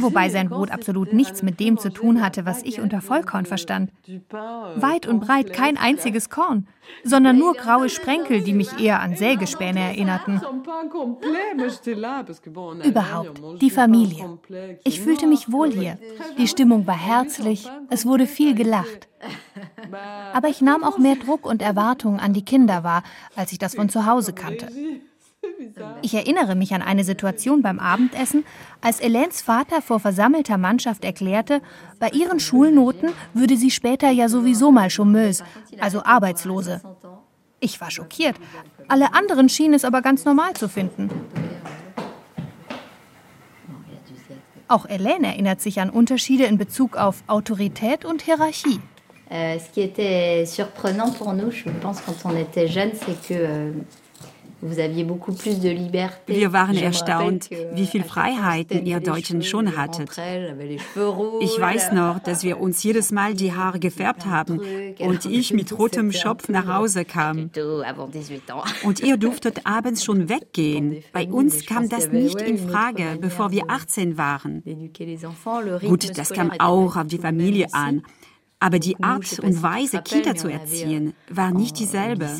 Wobei 0.00 0.28
sein 0.28 0.48
Brot 0.48 0.70
absolut 0.70 1.12
nichts 1.12 1.42
mit 1.42 1.60
dem 1.60 1.78
zu 1.78 1.90
tun 1.90 2.22
hatte, 2.22 2.46
was 2.46 2.62
ich 2.62 2.80
unter 2.80 3.00
Vollkorn 3.00 3.46
verstand. 3.46 3.90
Weit 4.76 5.06
und 5.06 5.20
breit 5.20 5.52
kein 5.52 5.76
einziges 5.76 6.30
Korn, 6.30 6.66
sondern 7.02 7.38
nur 7.38 7.54
graue 7.54 7.88
Sprenkel, 7.88 8.42
die 8.42 8.52
mich 8.52 8.78
eher 8.78 9.00
an 9.00 9.16
Sägespäne 9.16 9.80
erinnerten. 9.80 10.40
Überhaupt, 12.84 13.40
die 13.60 13.70
Familie. 13.70 14.38
Ich 14.84 15.00
fühlte 15.00 15.26
mich 15.26 15.50
wohl 15.50 15.70
hier. 15.70 15.98
Die 16.38 16.48
Stimmung 16.48 16.86
war 16.86 16.98
herzlich, 16.98 17.68
es 17.90 18.06
wurde 18.06 18.26
viel 18.26 18.54
gelacht. 18.54 19.08
Aber 20.32 20.48
ich 20.48 20.60
nahm 20.60 20.84
auch 20.84 20.98
mehr 20.98 21.16
Druck 21.16 21.46
und 21.46 21.62
Erwartungen 21.62 22.20
an 22.20 22.32
die 22.32 22.44
Kinder 22.44 22.84
wahr, 22.84 23.02
als 23.36 23.52
ich 23.52 23.58
das 23.58 23.74
von 23.74 23.88
zu 23.88 24.06
Hause 24.06 24.32
kannte. 24.32 24.68
Ich 26.02 26.14
erinnere 26.14 26.54
mich 26.54 26.74
an 26.74 26.82
eine 26.82 27.04
Situation 27.04 27.62
beim 27.62 27.78
Abendessen, 27.78 28.44
als 28.80 29.00
Hélènes 29.02 29.42
Vater 29.42 29.82
vor 29.82 29.98
versammelter 29.98 30.58
Mannschaft 30.58 31.04
erklärte, 31.04 31.62
bei 31.98 32.10
ihren 32.10 32.40
Schulnoten 32.40 33.10
würde 33.32 33.56
sie 33.56 33.70
später 33.70 34.10
ja 34.10 34.28
sowieso 34.28 34.70
mal 34.70 34.88
Chômeuse, 34.88 35.42
also 35.80 36.04
Arbeitslose. 36.04 36.80
Ich 37.60 37.80
war 37.80 37.90
schockiert. 37.90 38.36
Alle 38.88 39.14
anderen 39.14 39.48
schienen 39.48 39.74
es 39.74 39.84
aber 39.84 40.02
ganz 40.02 40.24
normal 40.24 40.54
zu 40.54 40.68
finden. 40.68 41.10
Auch 44.68 44.86
Hélène 44.86 45.26
erinnert 45.26 45.60
sich 45.60 45.80
an 45.80 45.90
Unterschiede 45.90 46.44
in 46.44 46.58
Bezug 46.58 46.96
auf 46.96 47.22
Autorität 47.26 48.04
und 48.04 48.22
Hierarchie. 48.22 48.80
Euh, 49.30 49.58
ce 49.58 49.70
qui 49.72 49.80
était 49.80 50.44
surprenant 50.46 51.10
pour 51.10 51.32
nous, 51.32 51.50
je 51.50 51.70
pense, 51.80 52.00
quand 52.02 52.14
on 52.24 52.36
était 52.36 52.68
jeunes, 52.68 52.92
c'est 52.94 53.20
que 53.26 53.34
euh, 53.34 53.72
wir 54.64 56.52
waren 56.54 56.76
erstaunt, 56.76 57.50
wie 57.50 57.86
viel 57.86 58.02
Freiheiten 58.02 58.86
ihr 58.86 59.00
Deutschen 59.00 59.42
schon 59.42 59.76
hattet. 59.76 60.10
Ich 61.40 61.60
weiß 61.60 61.92
noch, 61.92 62.18
dass 62.20 62.42
wir 62.44 62.58
uns 62.60 62.82
jedes 62.82 63.12
Mal 63.12 63.34
die 63.34 63.52
Haare 63.52 63.78
gefärbt 63.78 64.24
haben 64.24 64.60
und 64.98 65.26
ich 65.26 65.52
mit 65.52 65.78
rotem 65.78 66.12
Schopf 66.12 66.48
nach 66.48 66.66
Hause 66.66 67.04
kam. 67.04 67.50
Und 68.82 69.00
ihr 69.00 69.18
durftet 69.18 69.66
abends 69.66 70.02
schon 70.02 70.28
weggehen. 70.30 71.04
Bei 71.12 71.26
uns 71.26 71.66
kam 71.66 71.90
das 71.90 72.10
nicht 72.10 72.40
in 72.40 72.56
Frage, 72.56 73.18
bevor 73.20 73.50
wir 73.50 73.64
18 73.68 74.16
waren. 74.16 74.62
Gut, 75.86 76.16
das 76.18 76.30
kam 76.30 76.50
auch 76.52 76.96
auf 76.96 77.06
die 77.06 77.18
Familie 77.18 77.66
an. 77.72 78.02
Aber 78.64 78.78
die 78.78 78.96
Art 79.02 79.40
und 79.40 79.62
Weise, 79.62 80.00
Kita 80.00 80.34
zu 80.36 80.48
erziehen, 80.48 81.12
war 81.28 81.50
nicht 81.50 81.78
dieselbe. 81.78 82.30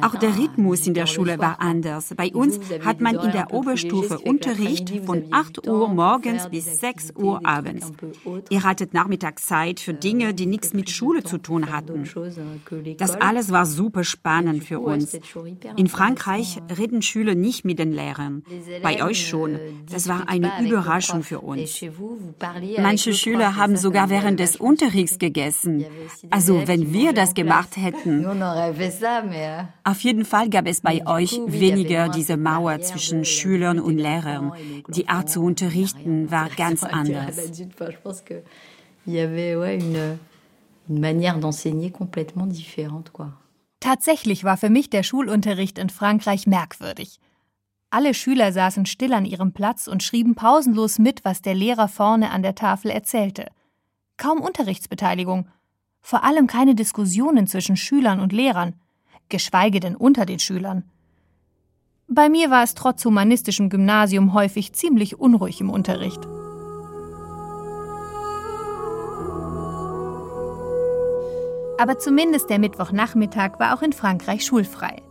Auch 0.00 0.14
der 0.14 0.38
Rhythmus 0.38 0.86
in 0.86 0.94
der 0.94 1.04
Schule 1.04 1.38
war 1.38 1.60
anders. 1.60 2.14
Bei 2.16 2.32
uns 2.32 2.58
hat 2.82 3.02
man 3.02 3.16
in 3.16 3.32
der 3.32 3.52
Oberstufe 3.52 4.18
Unterricht 4.18 4.90
von 5.04 5.24
8 5.30 5.68
Uhr 5.68 5.88
morgens 5.88 6.48
bis 6.48 6.80
6 6.80 7.12
Uhr 7.16 7.44
abends. 7.44 7.92
Ihr 8.48 8.62
hattet 8.62 8.94
Nachmittagszeit 8.94 9.78
für 9.78 9.92
Dinge, 9.92 10.32
die 10.32 10.46
nichts 10.46 10.72
mit 10.72 10.88
Schule 10.88 11.22
zu 11.22 11.36
tun 11.36 11.70
hatten. 11.70 12.08
Das 12.96 13.20
alles 13.20 13.52
war 13.52 13.66
super 13.66 14.04
spannend 14.04 14.64
für 14.64 14.80
uns. 14.80 15.18
In 15.76 15.88
Frankreich 15.88 16.62
reden 16.78 17.02
Schüler 17.02 17.34
nicht 17.34 17.66
mit 17.66 17.78
den 17.78 17.92
Lehrern. 17.92 18.42
Bei 18.82 19.04
euch 19.04 19.28
schon. 19.28 19.58
Das 19.90 20.08
war 20.08 20.30
eine 20.30 20.50
Überraschung 20.62 21.22
für 21.22 21.40
uns. 21.40 21.84
Manche 22.78 23.12
Schüler 23.12 23.56
haben 23.56 23.76
sogar 23.76 24.08
während 24.08 24.40
des 24.40 24.61
Unterrichts 24.62 25.18
gegessen. 25.18 25.84
Also 26.30 26.68
wenn 26.68 26.92
wir 26.92 27.12
das 27.12 27.34
gemacht 27.34 27.76
hätten. 27.76 28.24
Auf 29.84 30.00
jeden 30.00 30.24
Fall 30.24 30.48
gab 30.48 30.68
es 30.68 30.80
bei 30.80 31.04
euch 31.06 31.40
weniger 31.46 32.08
diese 32.08 32.36
Mauer 32.36 32.80
zwischen 32.80 33.24
Schülern 33.24 33.80
und 33.80 33.98
Lehrern. 33.98 34.52
Die 34.88 35.08
Art 35.08 35.28
zu 35.28 35.42
unterrichten 35.42 36.30
war 36.30 36.48
ganz 36.50 36.84
anders. 36.84 37.36
Tatsächlich 43.80 44.44
war 44.44 44.56
für 44.56 44.70
mich 44.70 44.90
der 44.90 45.02
Schulunterricht 45.02 45.78
in 45.78 45.90
Frankreich 45.90 46.46
merkwürdig. 46.46 47.18
Alle 47.90 48.14
Schüler 48.14 48.52
saßen 48.52 48.86
still 48.86 49.12
an 49.12 49.24
ihrem 49.24 49.52
Platz 49.52 49.88
und 49.88 50.04
schrieben 50.04 50.36
pausenlos 50.36 51.00
mit, 51.00 51.24
was 51.24 51.42
der 51.42 51.54
Lehrer 51.54 51.88
vorne 51.88 52.30
an 52.30 52.42
der 52.42 52.54
Tafel 52.54 52.92
erzählte 52.92 53.46
kaum 54.22 54.40
Unterrichtsbeteiligung, 54.40 55.48
vor 56.00 56.22
allem 56.22 56.46
keine 56.46 56.76
Diskussionen 56.76 57.48
zwischen 57.48 57.76
Schülern 57.76 58.20
und 58.20 58.32
Lehrern, 58.32 58.74
geschweige 59.28 59.80
denn 59.80 59.96
unter 59.96 60.26
den 60.26 60.38
Schülern. 60.38 60.84
Bei 62.06 62.28
mir 62.28 62.48
war 62.48 62.62
es 62.62 62.74
trotz 62.74 63.04
humanistischem 63.04 63.68
Gymnasium 63.68 64.32
häufig 64.32 64.74
ziemlich 64.74 65.18
unruhig 65.18 65.60
im 65.60 65.70
Unterricht. 65.70 66.24
Aber 71.78 71.98
zumindest 71.98 72.48
der 72.48 72.60
Mittwochnachmittag 72.60 73.58
war 73.58 73.76
auch 73.76 73.82
in 73.82 73.92
Frankreich 73.92 74.44
schulfrei. 74.44 75.02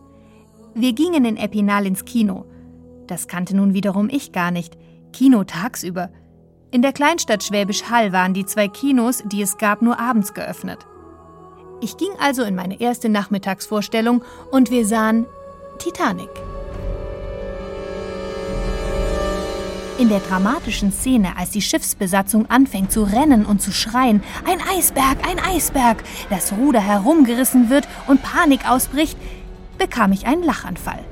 Wir 0.74 0.94
gingen 0.94 1.26
in 1.26 1.36
Epinal 1.36 1.86
ins 1.86 2.06
Kino. 2.06 2.46
Das 3.08 3.28
kannte 3.28 3.58
nun 3.58 3.74
wiederum 3.74 4.08
ich 4.10 4.32
gar 4.32 4.52
nicht. 4.52 4.78
Kino 5.12 5.44
tagsüber. 5.44 6.12
In 6.74 6.82
der 6.82 6.94
Kleinstadt 6.94 7.44
Schwäbisch 7.44 7.84
Hall 7.90 8.14
waren 8.14 8.34
die 8.34 8.46
zwei 8.46 8.70
Kinos, 8.70 9.24
die 9.26 9.42
es 9.42 9.58
gab, 9.58 9.82
nur 9.82 10.00
abends 10.00 10.34
geöffnet. 10.34 10.80
Ich 11.82 11.98
ging 11.98 12.12
also 12.18 12.44
in 12.44 12.56
meine 12.56 12.80
erste 12.80 13.10
Nachmittagsvorstellung 13.10 14.24
und 14.52 14.72
wir 14.72 14.86
sahen 14.86 15.26
Titanic. 15.80 16.30
In 19.98 20.08
der 20.08 20.22
dramatischen 20.22 20.94
Szene, 20.94 21.34
als 21.38 21.50
die 21.50 21.62
Schiffsbesatzung 21.62 22.50
anfängt 22.50 22.94
zu 22.94 23.04
rennen 23.04 23.46
und 23.46 23.62
zu 23.62 23.74
schreien, 23.74 24.24
ein 24.46 24.62
Eisberg, 24.62 25.28
ein 25.28 25.40
Eisberg, 25.40 26.02
das 26.30 26.54
Ruder 26.54 26.80
herumgerissen 26.80 27.70
wird 27.70 27.86
und 28.08 28.24
Panik 28.24 28.70
ausbricht, 28.70 29.18
bekam 29.78 30.14
ich 30.14 30.26
einen 30.26 30.44
Lachanfall. 30.44 31.04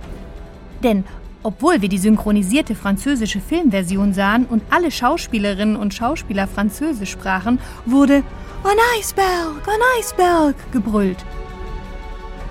Denn 0.83 1.03
obwohl 1.43 1.81
wir 1.81 1.89
die 1.89 1.97
synchronisierte 1.97 2.75
französische 2.75 3.39
Filmversion 3.39 4.13
sahen 4.13 4.45
und 4.45 4.61
alle 4.69 4.91
Schauspielerinnen 4.91 5.75
und 5.75 5.93
Schauspieler 5.93 6.47
Französisch 6.47 7.11
sprachen, 7.11 7.59
wurde 7.85 8.23
Ein 8.63 8.77
Eisberg, 8.97 9.67
ein 9.67 9.79
Eisberg 9.97 10.55
gebrüllt. 10.73 11.23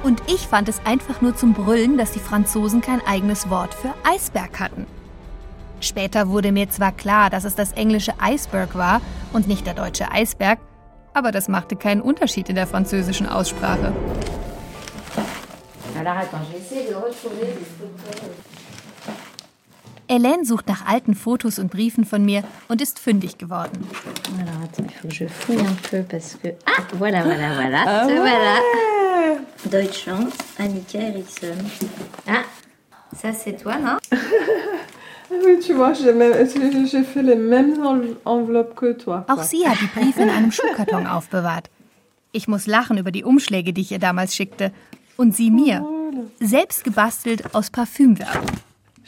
Und 0.02 0.22
ich 0.26 0.46
fand 0.46 0.68
es 0.68 0.80
einfach 0.86 1.20
nur 1.20 1.36
zum 1.36 1.52
Brüllen, 1.52 1.98
dass 1.98 2.12
die 2.12 2.18
Franzosen 2.18 2.80
kein 2.80 3.06
eigenes 3.06 3.50
Wort 3.50 3.74
für 3.74 3.92
Eisberg 4.04 4.58
hatten. 4.58 4.86
Später 5.80 6.28
wurde 6.28 6.50
mir 6.50 6.70
zwar 6.70 6.92
klar, 6.92 7.28
dass 7.28 7.44
es 7.44 7.54
das 7.56 7.72
englische 7.72 8.14
Iceberg 8.22 8.74
war 8.74 9.02
und 9.34 9.48
nicht 9.48 9.66
der 9.66 9.74
deutsche 9.74 10.10
Eisberg, 10.10 10.58
aber 11.12 11.30
das 11.30 11.48
machte 11.48 11.76
keinen 11.76 12.00
Unterschied 12.00 12.48
in 12.48 12.54
der 12.54 12.66
französischen 12.66 13.28
Aussprache. 13.28 13.92
Alors 15.98 16.16
attends, 16.16 16.46
je 16.46 16.54
vais 16.54 16.64
essayer 16.64 16.86
de 16.86 16.94
retrouver 16.94 17.44
des 17.44 17.66
photos. 17.76 18.30
Hélène 20.08 20.44
sucht 20.44 20.68
nach 20.68 20.86
alten 20.86 21.14
Fotos 21.14 21.58
und 21.58 21.70
Briefen 21.70 22.04
von 22.04 22.24
mir 22.24 22.42
und 22.68 22.80
ist 22.80 22.98
fündig 22.98 23.36
geworden. 23.36 23.86
Alors 24.38 24.62
attends, 24.64 24.88
il 24.88 24.94
faut 24.94 25.08
que 25.08 25.14
je 25.14 25.26
fouille 25.26 25.60
un 25.60 25.76
peu 25.90 26.02
parce 26.02 26.36
que 26.42 26.48
ah 26.66 26.82
voilà 26.98 27.22
voilà 27.24 27.54
voilà 27.54 27.84
ah 27.86 28.06
ouais. 28.06 28.16
voilà 28.16 28.60
Deutschland 29.70 30.28
Annika 30.58 30.98
Eriksson 30.98 31.58
ah 32.26 32.44
ça 33.14 33.32
c'est 33.32 33.62
toi 33.62 33.76
non 33.78 33.98
Oui, 35.30 35.58
tu 35.60 35.74
vois, 35.74 35.92
j'ai 35.92 37.04
fait 37.04 37.22
les 37.22 37.36
mêmes 37.36 37.84
enveloppes 38.24 38.74
que 38.74 38.92
toi. 38.94 39.26
Auch 39.28 39.42
sie 39.42 39.68
hat 39.68 39.76
die 39.78 39.86
Briefe 39.86 40.22
in 40.22 40.30
einem 40.30 40.50
Schuhkarton 40.50 41.06
aufbewahrt. 41.16 41.68
Ich 42.32 42.48
muss 42.48 42.66
lachen 42.66 42.96
über 42.96 43.10
die 43.10 43.24
Umschläge, 43.24 43.74
die 43.74 43.82
ich 43.82 43.92
ihr 43.92 43.98
damals 43.98 44.34
schickte. 44.34 44.72
Und 45.16 45.36
sie 45.36 45.50
mir. 45.50 45.86
Selbst 46.40 46.82
gebastelt 46.82 47.54
aus 47.54 47.68
Parfümwerbung. 47.68 48.46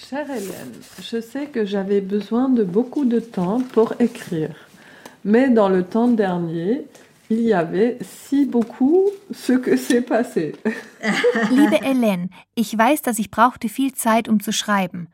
Chère 0.09 0.31
Hélène, 0.31 0.73
je 1.03 1.21
sais 1.21 1.47
que 1.47 1.65
j'avais 1.65 2.01
besoin 2.01 2.49
de 2.49 2.65
beaucoup 2.65 3.05
de 3.05 3.21
temps 3.21 3.61
pour 3.61 3.93
écrire. 4.01 4.55
Mais 5.25 5.51
dans 5.51 5.69
le 5.69 5.85
temps 5.85 6.09
dernier, 6.09 6.87
il 7.29 7.43
y 7.43 7.53
avait 7.53 7.99
si 8.01 8.47
beaucoup 8.47 9.11
ce 9.31 9.53
que 9.53 9.77
s'est 9.77 10.01
passé. 10.01 10.57
Liebe 11.51 11.77
Hélène, 11.85 12.29
ich 12.57 12.77
weiß, 12.77 13.03
dass 13.03 13.19
ich 13.19 13.31
brauchte 13.31 13.69
viel 13.69 13.93
Zeit, 13.93 14.29
um 14.29 14.41
zu 14.41 14.53
schreiben. 14.53 15.09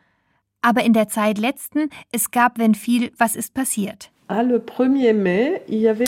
Aber 0.63 0.85
in 0.85 0.93
der 0.93 1.09
Zeit 1.09 1.39
letzten, 1.39 1.91
es 2.13 2.31
gab, 2.31 2.59
wenn 2.59 2.75
viel, 2.75 3.11
was 3.19 3.35
ist 3.35 3.55
passiert. 3.55 4.11
Ah, 4.29 4.43
le 4.43 4.61
1er 4.61 5.15
mai, 5.15 5.63
il 5.69 5.79
y 5.79 5.89
avait 5.89 6.05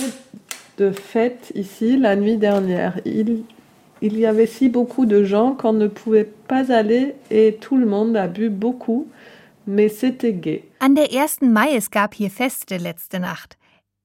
de 0.78 0.92
fêtes 0.92 1.52
ici 1.54 1.96
la 1.96 2.16
nuit 2.16 2.38
dernière. 2.38 3.00
Il 3.04 3.44
il 4.00 4.18
y 4.18 4.26
avait 4.26 4.46
si 4.46 4.68
beaucoup 4.68 5.06
de 5.06 5.24
gens 5.24 5.52
qu'on 5.52 5.72
ne 5.72 5.88
pouvait 5.88 6.28
pas 6.46 6.72
aller 6.72 7.14
et 7.30 7.56
tout 7.60 7.76
le 7.76 7.86
monde 7.86 8.16
a 8.16 8.28
bu 8.28 8.48
beaucoup, 8.48 9.08
mais 9.66 9.88
c'était 9.88 10.32
gai. 10.32 10.64
An 10.80 10.90
der 10.90 11.08
1. 11.12 11.46
Mai, 11.46 11.74
es 11.74 11.90
gab 11.90 12.14
hier 12.14 12.30
Feste 12.30 12.76
letzte 12.76 13.20
Nacht. 13.20 13.56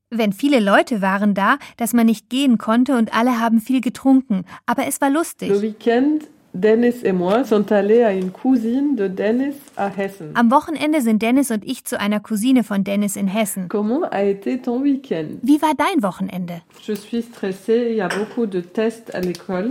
Wenn 0.09 0.31
viele 0.31 0.59
Leute 0.59 1.01
waren 1.01 1.33
da, 1.33 1.57
dass 1.77 1.93
man 1.93 2.05
nicht 2.05 2.29
gehen 2.29 2.57
konnte 2.59 2.95
und 2.95 3.15
alle 3.15 3.39
haben 3.39 3.59
viel 3.59 3.81
getrunken, 3.81 4.43
aber 4.67 4.85
es 4.87 5.01
war 5.01 5.09
lustig. 5.09 5.49
Le 5.49 5.61
week-end 5.61 6.27
Dennis 6.53 7.03
et 7.03 7.13
moi 7.13 7.43
sont 7.43 7.71
allés 7.71 8.03
à 8.03 8.13
une 8.13 8.29
cousine 8.29 8.95
de 8.95 9.07
Dennis 9.07 9.55
à 9.75 9.89
Hessen. 9.89 10.31
Am 10.35 10.51
Wochenende 10.51 11.01
sind 11.01 11.19
Dennis 11.19 11.49
und 11.49 11.65
ich 11.65 11.83
zu 11.83 11.99
einer 11.99 12.19
Cousine 12.19 12.63
von 12.63 12.83
Dennis 12.83 13.15
in 13.15 13.27
Hessen. 13.27 13.67
Comment 13.69 14.03
a 14.11 14.23
été 14.23 14.61
ton 14.61 14.83
week-end 14.83 15.39
Wie 15.41 15.59
war 15.61 15.73
dein 15.75 16.03
Wochenende? 16.03 16.61
Je 16.85 16.93
suis 16.93 17.23
stressée, 17.23 17.87
il 17.89 17.95
y 17.95 18.01
a 18.01 18.07
beaucoup 18.07 18.45
de 18.45 18.61
tests 18.61 19.13
à 19.15 19.19
l'école. 19.19 19.69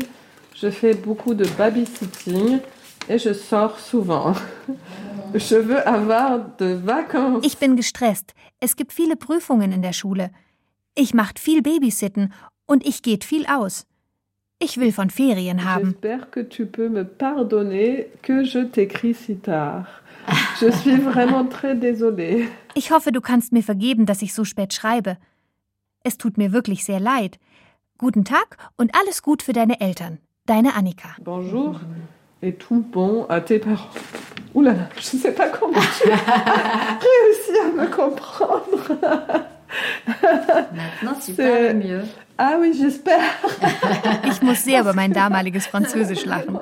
Je 0.55 0.71
fais 0.71 0.95
beaucoup 0.95 1.35
de 1.35 1.47
babysitting 1.57 2.59
et 3.09 3.19
je 3.19 3.33
sors 3.33 3.79
souvent. 3.79 4.35
Je 5.35 5.57
veux 5.57 5.87
avoir 5.89 6.57
de 6.59 6.75
vacances. 6.75 7.45
Ich 7.47 7.59
bin 7.59 7.75
gestresst. 7.77 8.35
Es 8.61 8.77
gibt 8.77 8.93
viele 8.93 9.17
Prüfungen 9.17 9.73
in 9.73 9.83
der 9.83 9.95
Schule. 9.95 10.31
Ich 10.95 11.15
mache 11.15 11.35
viel 11.39 11.63
Babysitten 11.63 12.33
und 12.67 12.87
ich 12.87 13.03
geht 13.03 13.25
viel 13.25 13.47
aus. 13.47 13.87
Ich 14.65 14.79
will 14.79 14.93
von 14.93 15.11
Ferien 15.11 15.65
haben. 15.65 15.97
J'espère 16.01 16.31
que 16.31 16.41
tu 16.41 16.67
peux 16.67 16.89
me 16.89 17.05
pardonner 17.05 18.07
que 18.23 18.45
je 18.45 18.61
t'écris 18.61 19.15
si 19.15 19.37
tard. 19.37 19.87
Je 20.61 20.71
suis 20.71 20.97
vraiment 20.99 21.47
très 21.47 21.75
désolée. 21.75 22.47
Ich 22.77 22.93
hoffe, 22.93 23.11
du 23.11 23.21
kannst 23.21 23.53
mir 23.53 23.65
vergeben, 23.65 24.07
dass 24.07 24.23
ich 24.23 24.33
so 24.33 24.45
spät 24.45 24.73
schreibe. 24.73 25.17
Es 26.05 26.17
tut 26.17 26.39
mir 26.39 26.53
wirklich 26.53 26.85
sehr 26.85 27.01
leid. 27.01 27.39
Guten 27.99 28.25
Tag 28.25 28.57
und 28.77 28.95
alles 28.95 29.23
gut 29.23 29.43
für 29.43 29.53
deine 29.53 29.81
Eltern. 29.81 30.19
Deine 30.47 30.75
Annika. 30.77 31.17
Bonjour 31.25 31.81
et 32.41 32.55
tout 32.55 32.85
bon 32.93 33.27
à 33.29 33.41
tes 33.41 33.59
parents. 33.59 33.91
Ouh 34.55 34.63
là 34.63 34.75
là, 34.75 34.89
je 34.97 35.17
ne 35.17 35.23
sais 35.23 35.33
pas 35.33 35.49
comment 35.49 35.81
tu 36.01 36.09
as 36.13 36.99
réussi 37.01 37.59
à 37.65 37.83
me 37.83 37.91
comprendre. 37.91 39.43
Maintenant, 40.73 41.19
tu 41.25 41.33
parles 41.35 41.75
mieux. 41.75 42.03
Ah 42.39 42.57
oui, 42.61 42.73
j'espère. 42.75 43.21
Ich 44.29 44.43
muss 44.43 44.65
sehr 44.65 44.81
über 44.81 44.95
mein 44.95 45.13
damaliges 45.13 45.67
Französisch 45.67 46.25
lachen. 46.25 46.59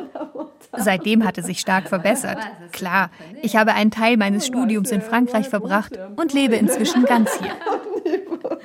Seitdem 0.77 1.25
hat 1.25 1.39
es 1.39 1.47
sich 1.47 1.61
stark 1.61 1.89
verbessert. 1.89 2.39
Klar, 2.73 3.11
ich 3.43 3.57
habe 3.57 3.73
einen 3.75 3.91
Teil 3.91 4.17
meines 4.17 4.47
Studiums 4.47 4.91
in 4.91 5.01
Frankreich 5.01 5.49
verbracht 5.49 5.99
und 6.17 6.33
lebe 6.33 6.57
inzwischen 6.57 7.05
ganz 7.05 7.31
hier. 7.39 7.53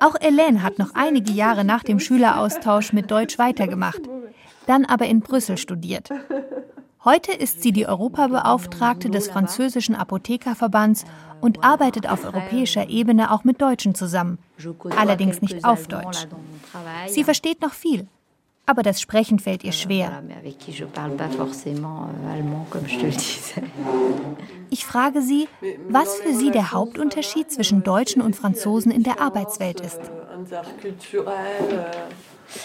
Auch 0.00 0.16
Hélène 0.16 0.62
hat 0.62 0.78
noch 0.78 0.94
einige 0.94 1.32
Jahre 1.32 1.64
nach 1.64 1.82
dem 1.82 1.98
Schüleraustausch 1.98 2.92
mit 2.92 3.10
Deutsch 3.10 3.38
weitergemacht, 3.38 4.00
dann 4.66 4.84
aber 4.84 5.06
in 5.06 5.20
Brüssel 5.20 5.56
studiert. 5.58 6.10
Heute 7.04 7.32
ist 7.32 7.62
sie 7.62 7.72
die 7.72 7.86
Europabeauftragte 7.86 9.10
des 9.10 9.28
französischen 9.28 9.96
Apothekerverbands 9.96 11.04
und 11.42 11.62
arbeitet 11.62 12.08
auf 12.08 12.24
europäischer 12.24 12.88
Ebene 12.88 13.30
auch 13.30 13.44
mit 13.44 13.60
Deutschen 13.60 13.94
zusammen, 13.94 14.38
allerdings 14.96 15.42
nicht 15.42 15.64
auf 15.64 15.86
Deutsch. 15.88 16.26
Sie 17.08 17.24
versteht 17.24 17.60
noch 17.60 17.72
viel, 17.72 18.06
aber 18.64 18.82
das 18.82 19.00
Sprechen 19.00 19.38
fällt 19.38 19.64
ihr 19.64 19.72
schwer. 19.72 20.22
Ich 24.70 24.84
frage 24.86 25.20
sie, 25.20 25.48
was 25.88 26.14
für 26.20 26.32
sie 26.32 26.50
der 26.50 26.72
Hauptunterschied 26.72 27.50
zwischen 27.50 27.82
Deutschen 27.82 28.22
und 28.22 28.36
Franzosen 28.36 28.90
in 28.90 29.02
der 29.02 29.20
Arbeitswelt 29.20 29.80
ist. 29.80 30.00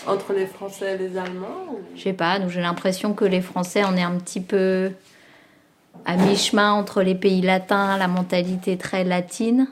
Entre 0.05 0.33
les 0.33 0.47
Français 0.47 0.95
et 0.95 0.97
les 0.97 1.15
Allemands 1.15 1.71
ou... 1.71 1.79
Je 1.95 2.03
sais 2.03 2.13
pas, 2.13 2.45
j'ai 2.49 2.59
l'impression 2.59 3.13
que 3.13 3.23
les 3.23 3.41
Français, 3.41 3.85
on 3.85 3.95
est 3.95 4.03
un 4.03 4.17
petit 4.17 4.41
peu 4.41 4.91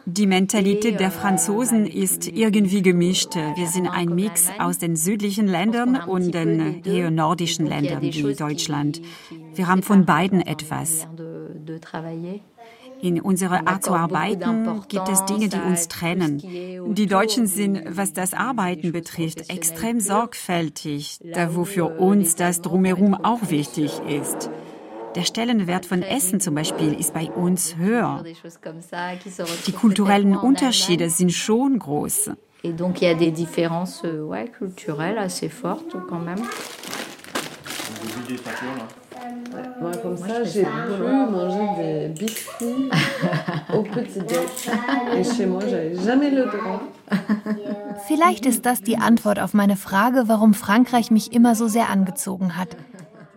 Die 0.05 0.27
Mentalität 0.27 0.99
der 0.99 1.11
Franzosen 1.11 1.85
ist 1.85 2.27
irgendwie 2.27 2.81
gemischt. 2.81 3.35
Wir 3.35 3.67
sind 3.67 3.87
ein 3.87 4.13
Mix 4.13 4.49
aus 4.59 4.77
den 4.77 4.97
südlichen 4.97 5.47
Ländern 5.47 5.95
und 5.95 6.33
den 6.33 6.83
eher 6.83 7.09
nordischen 7.09 7.65
Ländern 7.65 8.01
wie 8.01 8.33
Deutschland. 8.33 9.01
Wir 9.53 9.67
haben 9.67 9.81
von 9.81 10.05
beiden 10.05 10.41
etwas. 10.41 11.07
In 13.01 13.21
unserer 13.21 13.67
Art 13.67 13.85
zu 13.85 13.93
arbeiten 13.93 14.81
gibt 14.89 15.07
es 15.07 15.23
Dinge, 15.23 15.47
die 15.47 15.59
uns 15.59 15.87
trennen. 15.87 16.41
Die 16.95 17.07
Deutschen 17.07 17.47
sind, 17.47 17.81
was 17.89 18.11
das 18.11 18.33
Arbeiten 18.33 18.91
betrifft, 18.91 19.49
extrem 19.49 20.01
sorgfältig, 20.01 21.19
da 21.33 21.55
wo 21.55 21.63
für 21.63 21.85
uns 21.85 22.35
das 22.35 22.61
drumherum 22.61 23.13
auch 23.13 23.49
wichtig 23.49 24.01
ist. 24.09 24.49
Der 25.15 25.23
Stellenwert 25.23 25.85
von 25.85 26.01
Essen 26.01 26.39
zum 26.39 26.55
Beispiel 26.55 26.93
ist 26.93 27.13
bei 27.13 27.31
uns 27.31 27.77
höher. 27.77 28.23
Die 29.65 29.71
kulturellen 29.71 30.35
Unterschiede 30.35 31.09
sind 31.09 31.31
schon 31.31 31.79
groß. 31.79 32.31
Et 32.63 32.73
donc 32.73 33.01
il 33.01 33.07
y 33.07 33.11
a 33.11 33.13
des 33.13 33.31
différences 33.31 34.01
ouais, 34.03 34.47
culturelles 34.47 35.19
assez 35.19 35.49
fortes 35.49 35.95
quand 36.09 36.19
même. 36.19 36.41
Moi, 39.79 39.91
comme 40.01 40.17
ça, 40.17 40.43
j'ai 40.43 40.63
pu 40.63 41.03
manger 41.31 41.67
des 41.77 42.09
biscuits 42.09 42.89
au 43.73 43.83
petit 43.83 44.19
déj. 44.19 44.71
Et 45.15 45.23
chez 45.23 45.45
moi, 45.45 45.61
j'avais 45.61 45.95
jamais 45.95 46.29
le 46.29 46.45
droit. 46.45 46.81
Vielleicht 48.07 48.45
ist 48.45 48.65
das 48.65 48.81
die 48.81 48.97
Antwort 48.97 49.39
auf 49.39 49.53
meine 49.53 49.75
Frage, 49.75 50.23
warum 50.27 50.53
Frankreich 50.53 51.11
mich 51.11 51.33
immer 51.33 51.55
so 51.55 51.67
sehr 51.67 51.89
angezogen 51.89 52.57
hat. 52.57 52.75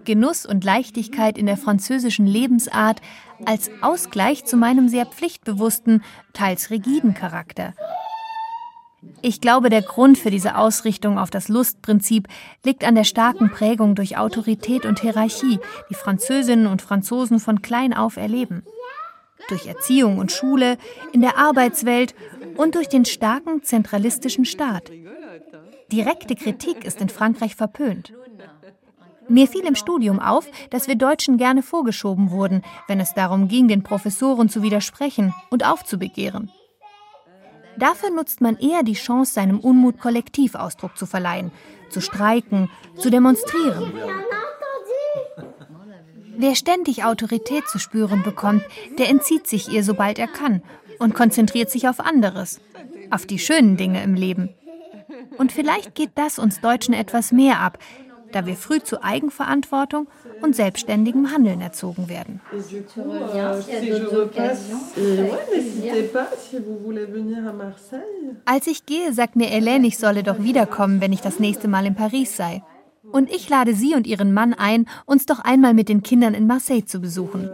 Genuss 0.09 0.47
und 0.47 0.64
Leichtigkeit 0.64 1.37
in 1.37 1.44
der 1.44 1.59
französischen 1.59 2.27
Lebensart 2.27 3.03
als 3.44 3.71
Ausgleich 3.83 4.47
zu 4.47 4.57
meinem 4.57 4.88
sehr 4.88 5.05
pflichtbewussten, 5.05 6.03
teils 6.33 6.71
rigiden 6.71 7.12
Charakter. 7.12 7.75
Ich 9.21 9.42
glaube, 9.42 9.68
der 9.68 9.83
Grund 9.83 10.16
für 10.16 10.31
diese 10.31 10.57
Ausrichtung 10.57 11.18
auf 11.18 11.29
das 11.29 11.49
Lustprinzip 11.49 12.27
liegt 12.64 12.85
an 12.85 12.94
der 12.94 13.05
starken 13.05 13.51
Prägung 13.51 13.94
durch 13.94 14.16
Autorität 14.16 14.87
und 14.87 14.99
Hierarchie, 15.01 15.61
die 15.90 15.94
Französinnen 15.94 16.68
und 16.68 16.81
Franzosen 16.81 17.38
von 17.38 17.61
klein 17.61 17.92
auf 17.92 18.16
erleben. 18.16 18.62
Durch 19.51 19.66
Erziehung 19.66 20.16
und 20.16 20.33
Schule, 20.33 20.79
in 21.12 21.21
der 21.21 21.37
Arbeitswelt 21.37 22.14
und 22.57 22.77
durch 22.77 22.88
den 22.88 23.05
starken 23.05 23.62
zentralistischen 23.62 24.47
Staat. 24.47 24.90
Direkte 25.92 26.35
Kritik 26.35 26.87
ist 26.87 27.03
in 27.03 27.11
Frankreich 27.11 27.57
verpönt. 27.57 28.14
Mir 29.29 29.47
fiel 29.47 29.67
im 29.67 29.75
Studium 29.75 30.21
auf, 30.21 30.49
dass 30.71 30.88
wir 30.88 30.95
Deutschen 30.95 31.37
gerne 31.37 31.62
vorgeschoben 31.62 32.31
wurden, 32.31 32.62
wenn 32.87 32.99
es 32.99 33.14
darum 33.14 33.49
ging, 33.49 33.69
den 33.69 33.83
Professoren 33.83 34.49
zu 34.49 34.62
widersprechen 34.62 35.35
und 35.51 35.67
aufzubegehren. 35.67 36.51
Dafür 37.77 38.11
nutzt 38.11 38.41
man 38.41 38.57
eher 38.57 38.83
die 38.83 38.95
Chance, 38.95 39.35
seinem 39.35 39.61
Unmut 39.61 40.01
kollektiv 40.01 40.55
Ausdruck 40.55 40.97
zu 40.97 41.07
verleihen, 41.07 41.53
zu 41.91 42.01
streiken, 42.01 42.71
zu 42.97 43.11
demonstrieren. 43.11 43.93
Wer 46.37 46.55
ständig 46.55 47.05
Autorität 47.05 47.69
zu 47.69 47.79
spüren 47.79 48.23
bekommt, 48.23 48.64
der 48.99 49.09
entzieht 49.09 49.47
sich 49.47 49.69
ihr, 49.69 49.85
sobald 49.85 50.19
er 50.19 50.29
kann, 50.29 50.62
und 50.99 51.14
konzentriert 51.14 51.71
sich 51.71 51.88
auf 51.88 52.01
anderes, 52.01 52.61
auf 53.11 53.27
die 53.27 53.38
schönen 53.38 53.77
Dinge 53.77 54.03
im 54.03 54.14
Leben. 54.14 54.51
Und 55.37 55.53
vielleicht 55.53 55.95
geht 55.95 56.11
das 56.17 56.38
uns 56.38 56.61
Deutschen 56.61 56.95
etwas 56.95 57.31
mehr 57.31 57.61
ab, 57.61 57.79
da 58.33 58.47
wir 58.47 58.57
früh 58.57 58.81
zu 58.81 59.03
Eigenverantwortung 59.03 60.09
und 60.43 60.55
selbstständigem 60.55 61.31
Handeln 61.33 61.61
erzogen 61.61 62.09
werden. 62.09 62.41
Als 68.45 68.67
ich 68.67 68.87
gehe, 68.87 69.12
sagt 69.12 69.37
mir 69.37 69.49
Hélène, 69.49 69.87
ich 69.87 69.99
solle 69.99 70.23
doch 70.23 70.43
wiederkommen, 70.43 71.01
wenn 71.01 71.12
ich 71.12 71.21
das 71.21 71.38
nächste 71.38 71.69
Mal 71.69 71.87
in 71.87 71.95
Paris 71.95 72.37
sei. 72.37 72.62
Und 73.11 73.31
ich 73.31 73.49
lade 73.49 73.75
sie 73.75 73.95
und 73.95 74.07
ihren 74.07 74.35
Mann 74.35 74.53
ein, 74.55 74.87
uns 75.07 75.25
doch 75.25 75.38
einmal 75.41 75.73
mit 75.73 75.88
den 75.88 76.03
Kindern 76.03 76.35
in 76.35 76.47
Marseille 76.47 76.85
zu 76.85 77.01
besuchen. 77.01 77.49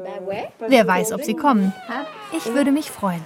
Wer 0.66 0.86
weiß, 0.86 1.12
ob 1.12 1.22
sie 1.22 1.34
kommen. 1.34 1.72
Ich 2.36 2.52
würde 2.52 2.72
mich 2.72 2.90
freuen. 2.90 3.22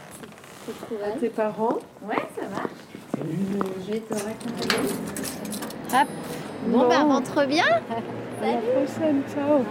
Bon, 6.68 6.86
ben 6.88 7.02
rentre 7.04 7.46
bien. 7.46 7.64
À 7.64 8.46
la 8.46 8.58
prochaine, 8.58 9.22
ciao. 9.34 9.64